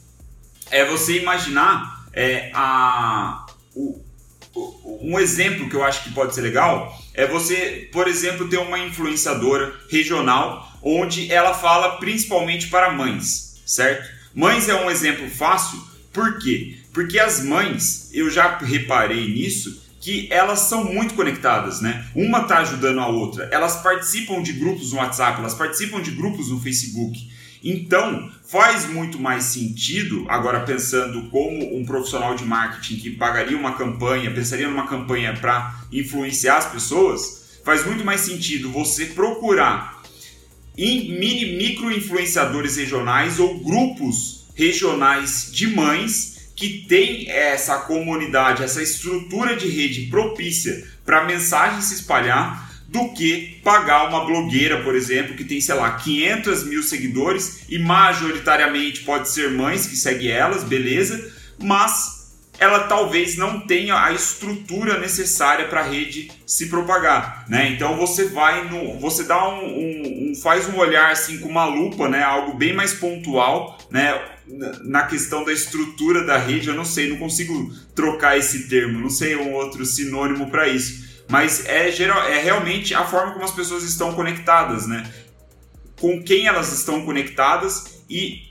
É 0.70 0.84
você 0.84 1.18
imaginar 1.18 2.06
é, 2.12 2.50
a, 2.54 3.46
o, 3.74 4.00
um 5.00 5.18
exemplo 5.18 5.68
que 5.68 5.74
eu 5.74 5.84
acho 5.84 6.04
que 6.04 6.12
pode 6.12 6.34
ser 6.34 6.42
legal 6.42 6.96
é 7.14 7.26
você, 7.26 7.88
por 7.92 8.08
exemplo, 8.08 8.48
ter 8.48 8.58
uma 8.58 8.78
influenciadora 8.78 9.74
regional 9.88 10.78
onde 10.82 11.30
ela 11.32 11.54
fala 11.54 11.96
principalmente 11.98 12.68
para 12.68 12.90
mães, 12.90 13.60
certo? 13.66 14.08
Mães 14.34 14.68
é 14.68 14.74
um 14.74 14.90
exemplo 14.90 15.28
fácil, 15.28 15.78
por 16.12 16.38
quê? 16.38 16.79
Porque 16.92 17.18
as 17.18 17.44
mães, 17.44 18.10
eu 18.12 18.28
já 18.30 18.58
reparei 18.58 19.28
nisso, 19.28 19.82
que 20.00 20.28
elas 20.30 20.60
são 20.60 20.84
muito 20.84 21.14
conectadas, 21.14 21.80
né? 21.80 22.06
Uma 22.14 22.44
tá 22.44 22.58
ajudando 22.58 23.00
a 23.00 23.08
outra. 23.08 23.48
Elas 23.52 23.82
participam 23.82 24.42
de 24.42 24.54
grupos 24.54 24.92
no 24.92 24.98
WhatsApp, 24.98 25.38
elas 25.38 25.54
participam 25.54 26.00
de 26.00 26.10
grupos 26.12 26.48
no 26.48 26.60
Facebook. 26.60 27.30
Então, 27.62 28.30
faz 28.48 28.88
muito 28.88 29.18
mais 29.20 29.44
sentido, 29.44 30.24
agora 30.28 30.60
pensando 30.60 31.28
como 31.28 31.76
um 31.76 31.84
profissional 31.84 32.34
de 32.34 32.44
marketing 32.44 32.96
que 32.96 33.10
pagaria 33.10 33.56
uma 33.56 33.74
campanha, 33.74 34.30
pensaria 34.32 34.66
numa 34.66 34.86
campanha 34.86 35.34
para 35.34 35.78
influenciar 35.92 36.56
as 36.56 36.72
pessoas, 36.72 37.60
faz 37.62 37.84
muito 37.84 38.02
mais 38.02 38.22
sentido 38.22 38.70
você 38.70 39.06
procurar 39.06 40.00
mini 40.76 41.58
micro 41.58 41.92
influenciadores 41.92 42.76
regionais 42.76 43.38
ou 43.38 43.58
grupos 43.60 44.46
regionais 44.54 45.50
de 45.52 45.66
mães 45.66 46.29
que 46.60 46.84
tem 46.86 47.30
essa 47.30 47.78
comunidade, 47.78 48.62
essa 48.62 48.82
estrutura 48.82 49.56
de 49.56 49.66
rede 49.66 50.08
propícia 50.10 50.86
para 51.06 51.22
a 51.22 51.24
mensagem 51.24 51.80
se 51.80 51.94
espalhar 51.94 52.70
do 52.86 53.14
que 53.14 53.58
pagar 53.64 54.10
uma 54.10 54.26
blogueira, 54.26 54.82
por 54.82 54.94
exemplo, 54.94 55.34
que 55.34 55.44
tem, 55.44 55.58
sei 55.58 55.74
lá, 55.74 55.90
500 55.92 56.64
mil 56.64 56.82
seguidores 56.82 57.62
e 57.66 57.78
majoritariamente 57.78 59.00
pode 59.04 59.30
ser 59.30 59.50
mães 59.50 59.86
que 59.86 59.96
seguem 59.96 60.30
elas, 60.30 60.62
beleza, 60.62 61.32
mas 61.58 62.19
ela 62.60 62.80
talvez 62.80 63.38
não 63.38 63.58
tenha 63.58 63.98
a 63.98 64.12
estrutura 64.12 64.98
necessária 64.98 65.66
para 65.66 65.80
a 65.80 65.84
rede 65.84 66.30
se 66.46 66.68
propagar, 66.68 67.46
né? 67.48 67.70
Então 67.70 67.96
você 67.96 68.26
vai 68.26 68.68
no, 68.68 69.00
você 69.00 69.24
dá 69.24 69.48
um, 69.48 69.64
um, 69.64 70.30
um, 70.30 70.34
faz 70.34 70.68
um 70.68 70.76
olhar 70.76 71.10
assim 71.10 71.38
com 71.38 71.48
uma 71.48 71.64
lupa, 71.64 72.06
né? 72.06 72.22
Algo 72.22 72.52
bem 72.52 72.74
mais 72.74 72.92
pontual, 72.92 73.78
né? 73.90 74.20
na 74.82 75.04
questão 75.04 75.44
da 75.44 75.52
estrutura 75.52 76.24
da 76.24 76.36
rede, 76.36 76.68
eu 76.68 76.74
não 76.74 76.84
sei, 76.84 77.08
não 77.08 77.18
consigo 77.18 77.72
trocar 77.94 78.36
esse 78.36 78.68
termo, 78.68 78.98
não 78.98 79.08
sei 79.08 79.36
um 79.36 79.52
outro 79.52 79.86
sinônimo 79.86 80.50
para 80.50 80.66
isso. 80.66 81.08
Mas 81.28 81.64
é, 81.66 81.92
geral, 81.92 82.24
é 82.24 82.42
realmente 82.42 82.92
a 82.92 83.04
forma 83.04 83.32
como 83.32 83.44
as 83.44 83.52
pessoas 83.52 83.84
estão 83.84 84.12
conectadas, 84.12 84.88
né? 84.88 85.08
Com 86.00 86.20
quem 86.22 86.48
elas 86.48 86.72
estão 86.72 87.04
conectadas 87.04 88.02
e 88.10 88.49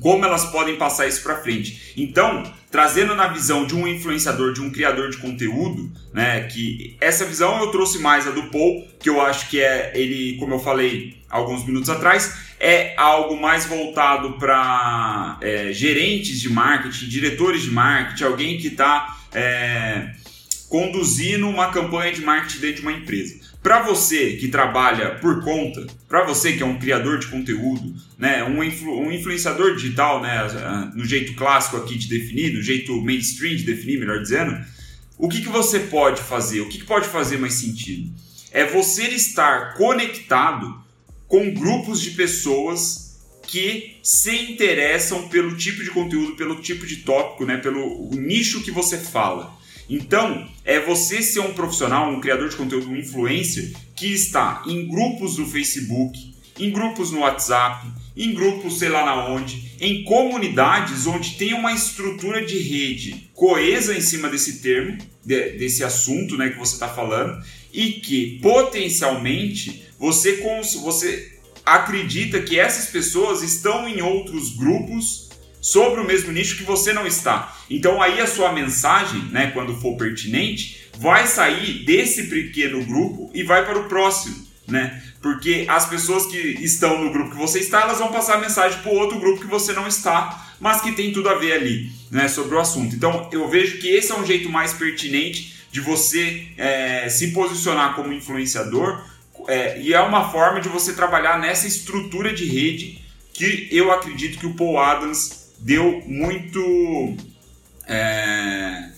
como 0.00 0.24
elas 0.24 0.46
podem 0.46 0.76
passar 0.76 1.06
isso 1.06 1.22
para 1.22 1.36
frente. 1.36 1.92
Então, 1.96 2.42
trazendo 2.70 3.14
na 3.14 3.28
visão 3.28 3.66
de 3.66 3.74
um 3.74 3.86
influenciador, 3.86 4.52
de 4.52 4.60
um 4.60 4.70
criador 4.70 5.10
de 5.10 5.18
conteúdo, 5.18 5.92
né, 6.12 6.40
que 6.44 6.96
essa 7.00 7.24
visão 7.24 7.60
eu 7.60 7.68
trouxe 7.68 7.98
mais 7.98 8.26
a 8.26 8.30
do 8.30 8.44
Paul, 8.50 8.86
que 8.98 9.08
eu 9.08 9.20
acho 9.20 9.48
que 9.48 9.60
é 9.60 9.92
ele, 9.94 10.36
como 10.38 10.54
eu 10.54 10.58
falei 10.58 11.22
alguns 11.30 11.64
minutos 11.64 11.88
atrás, 11.90 12.36
é 12.58 12.94
algo 12.96 13.40
mais 13.40 13.66
voltado 13.66 14.38
para 14.38 15.38
é, 15.40 15.72
gerentes 15.72 16.40
de 16.40 16.50
marketing, 16.50 17.06
diretores 17.06 17.62
de 17.62 17.70
marketing, 17.70 18.24
alguém 18.24 18.58
que 18.58 18.68
está 18.68 19.18
é, 19.32 20.10
conduzindo 20.68 21.48
uma 21.48 21.70
campanha 21.70 22.12
de 22.12 22.22
marketing 22.22 22.60
dentro 22.60 22.76
de 22.76 22.82
uma 22.82 22.92
empresa. 22.92 23.43
Para 23.64 23.80
você 23.80 24.36
que 24.36 24.48
trabalha 24.48 25.14
por 25.14 25.42
conta, 25.42 25.86
para 26.06 26.22
você 26.22 26.52
que 26.52 26.62
é 26.62 26.66
um 26.66 26.78
criador 26.78 27.18
de 27.18 27.28
conteúdo, 27.28 27.94
né, 28.18 28.44
um, 28.44 28.62
influ, 28.62 29.00
um 29.00 29.10
influenciador 29.10 29.74
digital, 29.74 30.20
né, 30.20 30.92
no 30.94 31.02
jeito 31.02 31.34
clássico 31.34 31.78
aqui 31.78 31.96
de 31.96 32.06
definir, 32.06 32.52
no 32.52 32.60
jeito 32.60 33.00
mainstream 33.00 33.56
de 33.56 33.62
definir, 33.62 33.98
melhor 33.98 34.20
dizendo, 34.20 34.54
o 35.16 35.30
que, 35.30 35.40
que 35.40 35.48
você 35.48 35.80
pode 35.80 36.20
fazer? 36.20 36.60
O 36.60 36.68
que, 36.68 36.76
que 36.76 36.84
pode 36.84 37.08
fazer 37.08 37.38
mais 37.38 37.54
sentido? 37.54 38.12
É 38.52 38.66
você 38.66 39.04
estar 39.04 39.72
conectado 39.78 40.84
com 41.26 41.54
grupos 41.54 42.02
de 42.02 42.10
pessoas 42.10 43.18
que 43.46 43.96
se 44.02 44.52
interessam 44.52 45.26
pelo 45.28 45.56
tipo 45.56 45.82
de 45.82 45.90
conteúdo, 45.90 46.36
pelo 46.36 46.60
tipo 46.60 46.86
de 46.86 46.96
tópico, 46.96 47.46
né, 47.46 47.56
pelo 47.56 48.10
nicho 48.12 48.62
que 48.62 48.70
você 48.70 48.98
fala. 48.98 49.56
Então, 49.88 50.48
é 50.64 50.80
você 50.80 51.22
ser 51.22 51.40
um 51.40 51.52
profissional, 51.52 52.10
um 52.10 52.20
criador 52.20 52.48
de 52.48 52.56
conteúdo, 52.56 52.88
um 52.88 52.96
influencer 52.96 53.72
que 53.94 54.12
está 54.12 54.62
em 54.66 54.88
grupos 54.88 55.38
no 55.38 55.46
Facebook, 55.46 56.34
em 56.58 56.70
grupos 56.70 57.10
no 57.10 57.20
WhatsApp, 57.20 57.86
em 58.16 58.32
grupos 58.32 58.78
sei 58.78 58.88
lá 58.88 59.04
na 59.04 59.28
onde, 59.28 59.72
em 59.80 60.04
comunidades 60.04 61.06
onde 61.06 61.34
tem 61.34 61.52
uma 61.52 61.72
estrutura 61.72 62.44
de 62.44 62.58
rede 62.58 63.30
coesa 63.34 63.96
em 63.96 64.00
cima 64.00 64.28
desse 64.28 64.60
termo, 64.60 64.96
de, 65.24 65.50
desse 65.52 65.82
assunto 65.82 66.36
né, 66.36 66.50
que 66.50 66.58
você 66.58 66.74
está 66.74 66.88
falando, 66.88 67.42
e 67.72 67.92
que 67.94 68.38
potencialmente 68.40 69.82
você, 69.98 70.40
você 70.82 71.38
acredita 71.66 72.40
que 72.40 72.58
essas 72.58 72.86
pessoas 72.86 73.42
estão 73.42 73.88
em 73.88 74.00
outros 74.00 74.56
grupos 74.56 75.30
sobre 75.64 75.98
o 75.98 76.04
mesmo 76.04 76.30
nicho 76.30 76.58
que 76.58 76.62
você 76.62 76.92
não 76.92 77.06
está. 77.06 77.56
Então 77.70 78.02
aí 78.02 78.20
a 78.20 78.26
sua 78.26 78.52
mensagem, 78.52 79.22
né, 79.32 79.50
quando 79.52 79.74
for 79.80 79.96
pertinente, 79.96 80.90
vai 80.98 81.26
sair 81.26 81.84
desse 81.86 82.24
pequeno 82.24 82.84
grupo 82.84 83.30
e 83.32 83.42
vai 83.42 83.64
para 83.64 83.78
o 83.78 83.88
próximo, 83.88 84.46
né? 84.68 85.02
Porque 85.22 85.64
as 85.66 85.88
pessoas 85.88 86.26
que 86.26 86.36
estão 86.36 87.02
no 87.02 87.10
grupo 87.10 87.30
que 87.30 87.38
você 87.38 87.60
está, 87.60 87.80
elas 87.80 87.98
vão 87.98 88.12
passar 88.12 88.34
a 88.34 88.40
mensagem 88.40 88.78
para 88.82 88.92
o 88.92 88.96
outro 88.96 89.18
grupo 89.18 89.40
que 89.40 89.46
você 89.46 89.72
não 89.72 89.88
está, 89.88 90.54
mas 90.60 90.82
que 90.82 90.92
tem 90.92 91.14
tudo 91.14 91.30
a 91.30 91.34
ver 91.36 91.54
ali, 91.54 91.90
né, 92.10 92.28
sobre 92.28 92.54
o 92.54 92.60
assunto. 92.60 92.94
Então 92.94 93.30
eu 93.32 93.48
vejo 93.48 93.78
que 93.78 93.88
esse 93.88 94.12
é 94.12 94.14
um 94.14 94.26
jeito 94.26 94.50
mais 94.50 94.74
pertinente 94.74 95.54
de 95.72 95.80
você 95.80 96.46
é, 96.58 97.08
se 97.08 97.28
posicionar 97.28 97.94
como 97.94 98.12
influenciador 98.12 99.02
é, 99.48 99.80
e 99.80 99.94
é 99.94 100.00
uma 100.02 100.30
forma 100.30 100.60
de 100.60 100.68
você 100.68 100.92
trabalhar 100.92 101.38
nessa 101.38 101.66
estrutura 101.66 102.34
de 102.34 102.44
rede 102.44 103.02
que 103.32 103.66
eu 103.72 103.90
acredito 103.90 104.38
que 104.38 104.46
o 104.46 104.52
Paul 104.52 104.78
Adams 104.78 105.43
deu 105.58 106.02
muito. 106.06 107.16
É, 107.86 108.90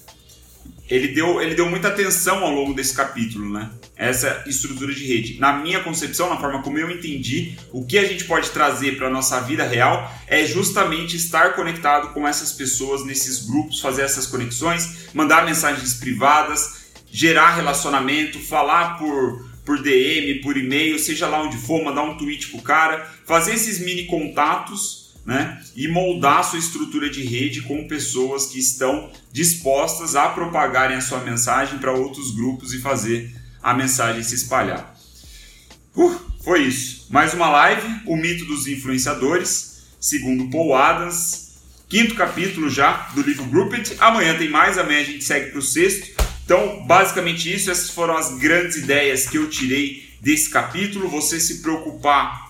ele, 0.88 1.08
deu, 1.08 1.40
ele 1.40 1.54
deu 1.54 1.68
muita 1.68 1.88
atenção 1.88 2.44
ao 2.44 2.52
longo 2.52 2.72
desse 2.72 2.94
capítulo, 2.94 3.52
né? 3.52 3.70
Essa 3.96 4.44
estrutura 4.46 4.94
de 4.94 5.04
rede. 5.06 5.40
Na 5.40 5.54
minha 5.54 5.82
concepção, 5.82 6.28
na 6.28 6.36
forma 6.36 6.62
como 6.62 6.78
eu 6.78 6.90
entendi, 6.90 7.56
o 7.72 7.84
que 7.84 7.98
a 7.98 8.04
gente 8.04 8.25
pode 8.25 8.50
trazer 8.50 8.96
para 8.96 9.08
a 9.08 9.10
nossa 9.10 9.40
vida 9.40 9.66
real 9.66 10.12
é 10.26 10.44
justamente 10.44 11.16
estar 11.16 11.54
conectado 11.54 12.12
com 12.12 12.28
essas 12.28 12.52
pessoas 12.52 13.04
nesses 13.04 13.46
grupos, 13.46 13.80
fazer 13.80 14.02
essas 14.02 14.26
conexões, 14.26 15.08
mandar 15.14 15.45
mensagens 15.45 15.95
privadas, 15.95 16.86
gerar 17.10 17.56
relacionamento, 17.56 18.38
falar 18.38 18.99
por, 18.99 19.50
por 19.64 19.82
DM, 19.82 20.40
por 20.42 20.56
e-mail, 20.56 20.99
seja 20.99 21.26
lá 21.26 21.42
onde 21.42 21.56
for, 21.56 21.82
mandar 21.82 22.02
um 22.02 22.16
tweet 22.16 22.49
pro 22.49 22.60
cara, 22.60 23.10
fazer 23.25 23.54
esses 23.54 23.80
mini 23.80 24.04
contatos 24.04 25.05
né? 25.26 25.60
e 25.75 25.89
moldar 25.89 26.45
sua 26.45 26.58
estrutura 26.58 27.10
de 27.10 27.25
rede 27.25 27.62
com 27.62 27.89
pessoas 27.89 28.47
que 28.47 28.58
estão 28.58 29.10
dispostas 29.32 30.15
a 30.15 30.28
propagarem 30.28 30.97
a 30.97 31.00
sua 31.00 31.19
mensagem 31.19 31.78
para 31.78 31.93
outros 31.93 32.30
grupos 32.30 32.73
e 32.73 32.78
fazer 32.78 33.34
a 33.60 33.75
mensagem 33.75 34.23
se 34.23 34.36
espalhar. 34.36 34.97
Uh, 35.95 36.19
foi 36.45 36.62
isso. 36.62 37.06
Mais 37.10 37.34
uma 37.34 37.50
live, 37.50 38.02
o 38.06 38.17
mito 38.17 38.45
dos 38.45 38.69
influenciadores, 38.69 39.82
segundo 40.00 40.49
Paul 40.49 40.75
Adams. 40.75 41.47
Quinto 41.89 42.15
capítulo 42.15 42.69
já 42.71 43.08
do 43.15 43.23
livro 43.23 43.45
Grouped. 43.47 43.97
Amanhã 43.99 44.36
tem 44.36 44.49
mais, 44.49 44.78
amanhã 44.78 45.00
a 45.00 45.04
gente 45.04 45.25
segue 45.25 45.50
para 45.50 45.58
o 45.58 45.62
sexto. 45.62 46.25
Então, 46.45 46.84
basicamente 46.86 47.52
isso, 47.52 47.71
essas 47.71 47.91
foram 47.91 48.17
as 48.17 48.39
grandes 48.39 48.76
ideias 48.76 49.28
que 49.28 49.36
eu 49.36 49.49
tirei 49.49 50.08
desse 50.21 50.49
capítulo. 50.50 51.08
Você 51.08 51.41
se 51.41 51.62
preocupar 51.62 52.46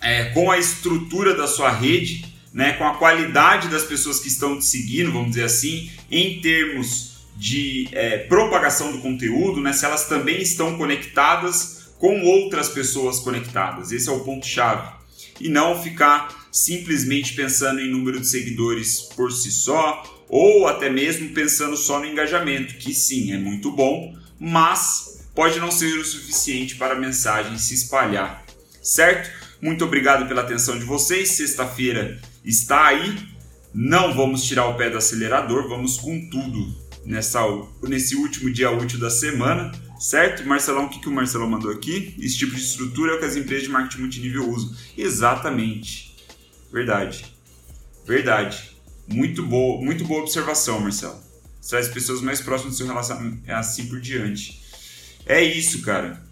é, 0.00 0.24
com 0.26 0.50
a 0.50 0.58
estrutura 0.58 1.34
da 1.34 1.46
sua 1.46 1.70
rede, 1.70 2.24
né, 2.52 2.72
com 2.72 2.84
a 2.84 2.94
qualidade 2.94 3.68
das 3.68 3.84
pessoas 3.84 4.18
que 4.18 4.28
estão 4.28 4.58
te 4.58 4.64
seguindo, 4.64 5.12
vamos 5.12 5.30
dizer 5.30 5.44
assim, 5.44 5.90
em 6.10 6.40
termos 6.40 7.10
de 7.36 7.88
é, 7.92 8.18
propagação 8.18 8.92
do 8.92 8.98
conteúdo, 8.98 9.60
né, 9.60 9.72
se 9.72 9.84
elas 9.84 10.06
também 10.06 10.42
estão 10.42 10.76
conectadas 10.76 11.90
com 11.98 12.22
outras 12.22 12.68
pessoas 12.68 13.20
conectadas. 13.20 13.92
Esse 13.92 14.08
é 14.08 14.12
o 14.12 14.20
ponto-chave. 14.20 14.88
E 15.38 15.48
não 15.48 15.80
ficar 15.80 16.48
simplesmente 16.50 17.34
pensando 17.34 17.80
em 17.80 17.90
número 17.90 18.20
de 18.20 18.26
seguidores 18.26 19.02
por 19.14 19.30
si 19.30 19.50
só, 19.50 20.02
ou 20.28 20.66
até 20.66 20.90
mesmo 20.90 21.30
pensando 21.30 21.76
só 21.76 21.98
no 21.98 22.06
engajamento, 22.06 22.74
que 22.74 22.92
sim, 22.94 23.32
é 23.32 23.38
muito 23.38 23.70
bom, 23.70 24.16
mas 24.38 25.28
pode 25.34 25.58
não 25.58 25.70
ser 25.70 25.98
o 25.98 26.04
suficiente 26.04 26.76
para 26.76 26.94
a 26.94 26.98
mensagem 26.98 27.58
se 27.58 27.74
espalhar, 27.74 28.44
certo? 28.82 29.30
Muito 29.62 29.84
obrigado 29.84 30.26
pela 30.26 30.40
atenção 30.40 30.78
de 30.78 30.84
vocês. 30.84 31.32
Sexta-feira 31.32 32.18
está 32.44 32.86
aí. 32.86 33.18
Não 33.74 34.14
vamos 34.14 34.44
tirar 34.44 34.66
o 34.66 34.74
pé 34.74 34.90
do 34.90 34.96
acelerador, 34.96 35.68
vamos 35.68 35.96
com 35.98 36.28
tudo 36.30 36.74
nessa, 37.04 37.40
nesse 37.82 38.16
último 38.16 38.50
dia 38.50 38.70
útil 38.70 38.98
da 38.98 39.10
semana, 39.10 39.70
certo? 40.00 40.44
Marcelão, 40.44 40.86
o 40.86 40.88
que, 40.88 40.98
que 40.98 41.08
o 41.08 41.12
Marcelão 41.12 41.48
mandou 41.48 41.70
aqui? 41.70 42.16
Esse 42.18 42.38
tipo 42.38 42.54
de 42.54 42.62
estrutura 42.62 43.12
é 43.12 43.14
o 43.16 43.18
que 43.20 43.26
as 43.26 43.36
empresas 43.36 43.64
de 43.64 43.70
marketing 43.70 44.00
multinível 44.00 44.48
usam. 44.48 44.74
Exatamente. 44.96 46.16
Verdade. 46.72 47.24
Verdade. 48.04 48.76
Muito 49.06 49.44
boa, 49.44 49.80
muito 49.80 50.04
boa 50.04 50.22
observação, 50.22 50.80
Marcelo. 50.80 51.20
Traz 51.68 51.86
pessoas 51.88 52.20
mais 52.22 52.40
próximas 52.40 52.74
do 52.74 52.78
seu 52.78 52.86
relacionamento, 52.86 53.42
assim 53.52 53.86
por 53.86 54.00
diante. 54.00 54.60
É 55.26 55.42
isso, 55.42 55.82
cara 55.82 56.29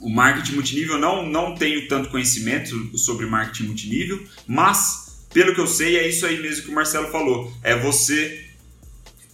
o 0.00 0.08
marketing 0.08 0.54
multinível 0.54 0.98
não, 0.98 1.26
não 1.26 1.54
tenho 1.54 1.88
tanto 1.88 2.08
conhecimento 2.08 2.96
sobre 2.96 3.26
marketing 3.26 3.64
multinível, 3.64 4.22
mas 4.46 5.26
pelo 5.32 5.54
que 5.54 5.60
eu 5.60 5.66
sei 5.66 5.98
é 5.98 6.08
isso 6.08 6.24
aí 6.24 6.40
mesmo 6.40 6.64
que 6.64 6.70
o 6.70 6.74
Marcelo 6.74 7.10
falou, 7.10 7.52
é 7.62 7.76
você 7.76 8.44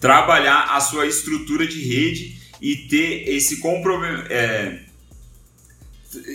trabalhar 0.00 0.74
a 0.76 0.80
sua 0.80 1.06
estrutura 1.06 1.66
de 1.66 1.80
rede 1.80 2.38
e 2.60 2.76
ter 2.76 3.28
esse 3.28 3.58
compromisso, 3.58 4.24
é, 4.30 4.80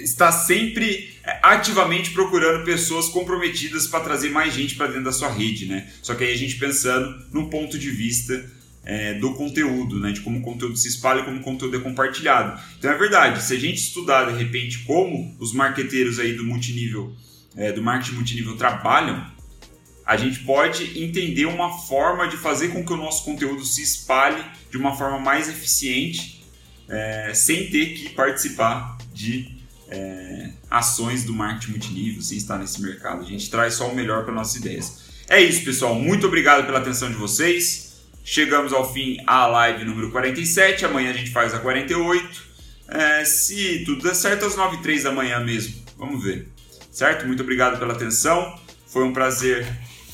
estar 0.04 0.32
sempre 0.32 1.14
ativamente 1.42 2.12
procurando 2.12 2.66
pessoas 2.66 3.08
comprometidas 3.10 3.88
para 3.88 4.04
trazer 4.04 4.30
mais 4.30 4.54
gente 4.54 4.76
para 4.76 4.88
dentro 4.88 5.04
da 5.04 5.12
sua 5.12 5.32
rede, 5.32 5.66
né? 5.66 5.88
Só 6.02 6.16
que 6.16 6.24
aí 6.24 6.34
a 6.34 6.38
gente 6.38 6.56
pensando 6.56 7.26
num 7.32 7.50
ponto 7.50 7.78
de 7.78 7.90
vista 7.92 8.44
é, 8.90 9.14
do 9.14 9.36
conteúdo, 9.36 10.00
né? 10.00 10.12
de 10.12 10.22
como 10.22 10.40
o 10.40 10.42
conteúdo 10.42 10.76
se 10.76 10.88
espalha, 10.88 11.24
como 11.24 11.40
o 11.40 11.44
conteúdo 11.44 11.78
é 11.78 11.80
compartilhado. 11.80 12.60
Então 12.80 12.90
é 12.90 12.98
verdade, 12.98 13.44
se 13.44 13.54
a 13.54 13.60
gente 13.60 13.78
estudar 13.78 14.32
de 14.32 14.36
repente 14.36 14.80
como 14.80 15.36
os 15.40 15.54
marqueteiros 15.54 16.18
aí 16.18 16.34
do 16.34 16.44
multinível, 16.44 17.16
é, 17.56 17.72
do 17.72 17.84
marketing 17.84 18.16
multinível 18.16 18.58
trabalham, 18.58 19.24
a 20.04 20.18
gente 20.18 20.40
pode 20.40 21.00
entender 21.00 21.46
uma 21.46 21.78
forma 21.78 22.28
de 22.28 22.36
fazer 22.36 22.70
com 22.70 22.84
que 22.84 22.92
o 22.92 22.98
nosso 22.98 23.24
conteúdo 23.24 23.64
se 23.64 23.84
espalhe 23.84 24.44
de 24.72 24.78
uma 24.78 24.98
forma 24.98 25.20
mais 25.20 25.48
eficiente, 25.48 26.44
é, 26.88 27.32
sem 27.36 27.70
ter 27.70 27.94
que 27.94 28.10
participar 28.10 28.98
de 29.14 29.56
é, 29.88 30.50
ações 30.68 31.24
do 31.24 31.34
marketing 31.34 31.74
multinível, 31.74 32.24
sem 32.24 32.40
estar 32.40 32.58
nesse 32.58 32.82
mercado. 32.82 33.22
A 33.22 33.26
gente 33.26 33.52
traz 33.52 33.76
só 33.76 33.88
o 33.88 33.96
melhor 33.96 34.26
para 34.26 34.34
nossas 34.34 34.56
ideias. 34.56 34.98
É 35.28 35.40
isso, 35.40 35.64
pessoal. 35.64 35.94
Muito 35.94 36.26
obrigado 36.26 36.66
pela 36.66 36.80
atenção 36.80 37.08
de 37.08 37.16
vocês. 37.16 37.89
Chegamos 38.32 38.72
ao 38.74 38.94
fim 38.94 39.18
a 39.26 39.48
live 39.48 39.84
número 39.84 40.12
47. 40.12 40.86
Amanhã 40.86 41.10
a 41.10 41.14
gente 41.14 41.32
faz 41.32 41.52
a 41.52 41.58
48. 41.58 42.44
É, 42.88 43.26
se 43.26 43.84
tudo 43.84 44.04
der 44.04 44.14
certo, 44.14 44.46
às 44.46 44.56
9 44.56 44.78
h 44.78 45.04
da 45.04 45.12
manhã 45.12 45.40
mesmo. 45.40 45.84
Vamos 45.98 46.24
ver. 46.24 46.48
Certo? 46.92 47.26
Muito 47.26 47.42
obrigado 47.42 47.80
pela 47.80 47.94
atenção. 47.94 48.56
Foi 48.86 49.04
um 49.04 49.12
prazer 49.12 49.68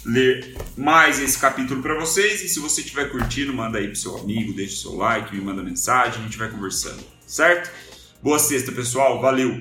ler 0.06 0.56
mais 0.78 1.20
esse 1.20 1.38
capítulo 1.38 1.82
para 1.82 2.00
vocês. 2.00 2.42
E 2.42 2.48
se 2.48 2.58
você 2.58 2.80
estiver 2.80 3.12
curtindo, 3.12 3.54
manda 3.54 3.80
aí 3.80 3.88
pro 3.88 3.98
seu 3.98 4.18
amigo, 4.18 4.54
deixa 4.54 4.76
o 4.76 4.78
seu 4.78 4.96
like, 4.96 5.36
me 5.36 5.42
manda 5.42 5.62
mensagem, 5.62 6.22
a 6.22 6.24
gente 6.24 6.38
vai 6.38 6.50
conversando. 6.50 7.04
Certo? 7.28 7.70
Boa 8.24 8.40
sexta, 8.40 8.72
pessoal. 8.72 9.20
Valeu! 9.20 9.60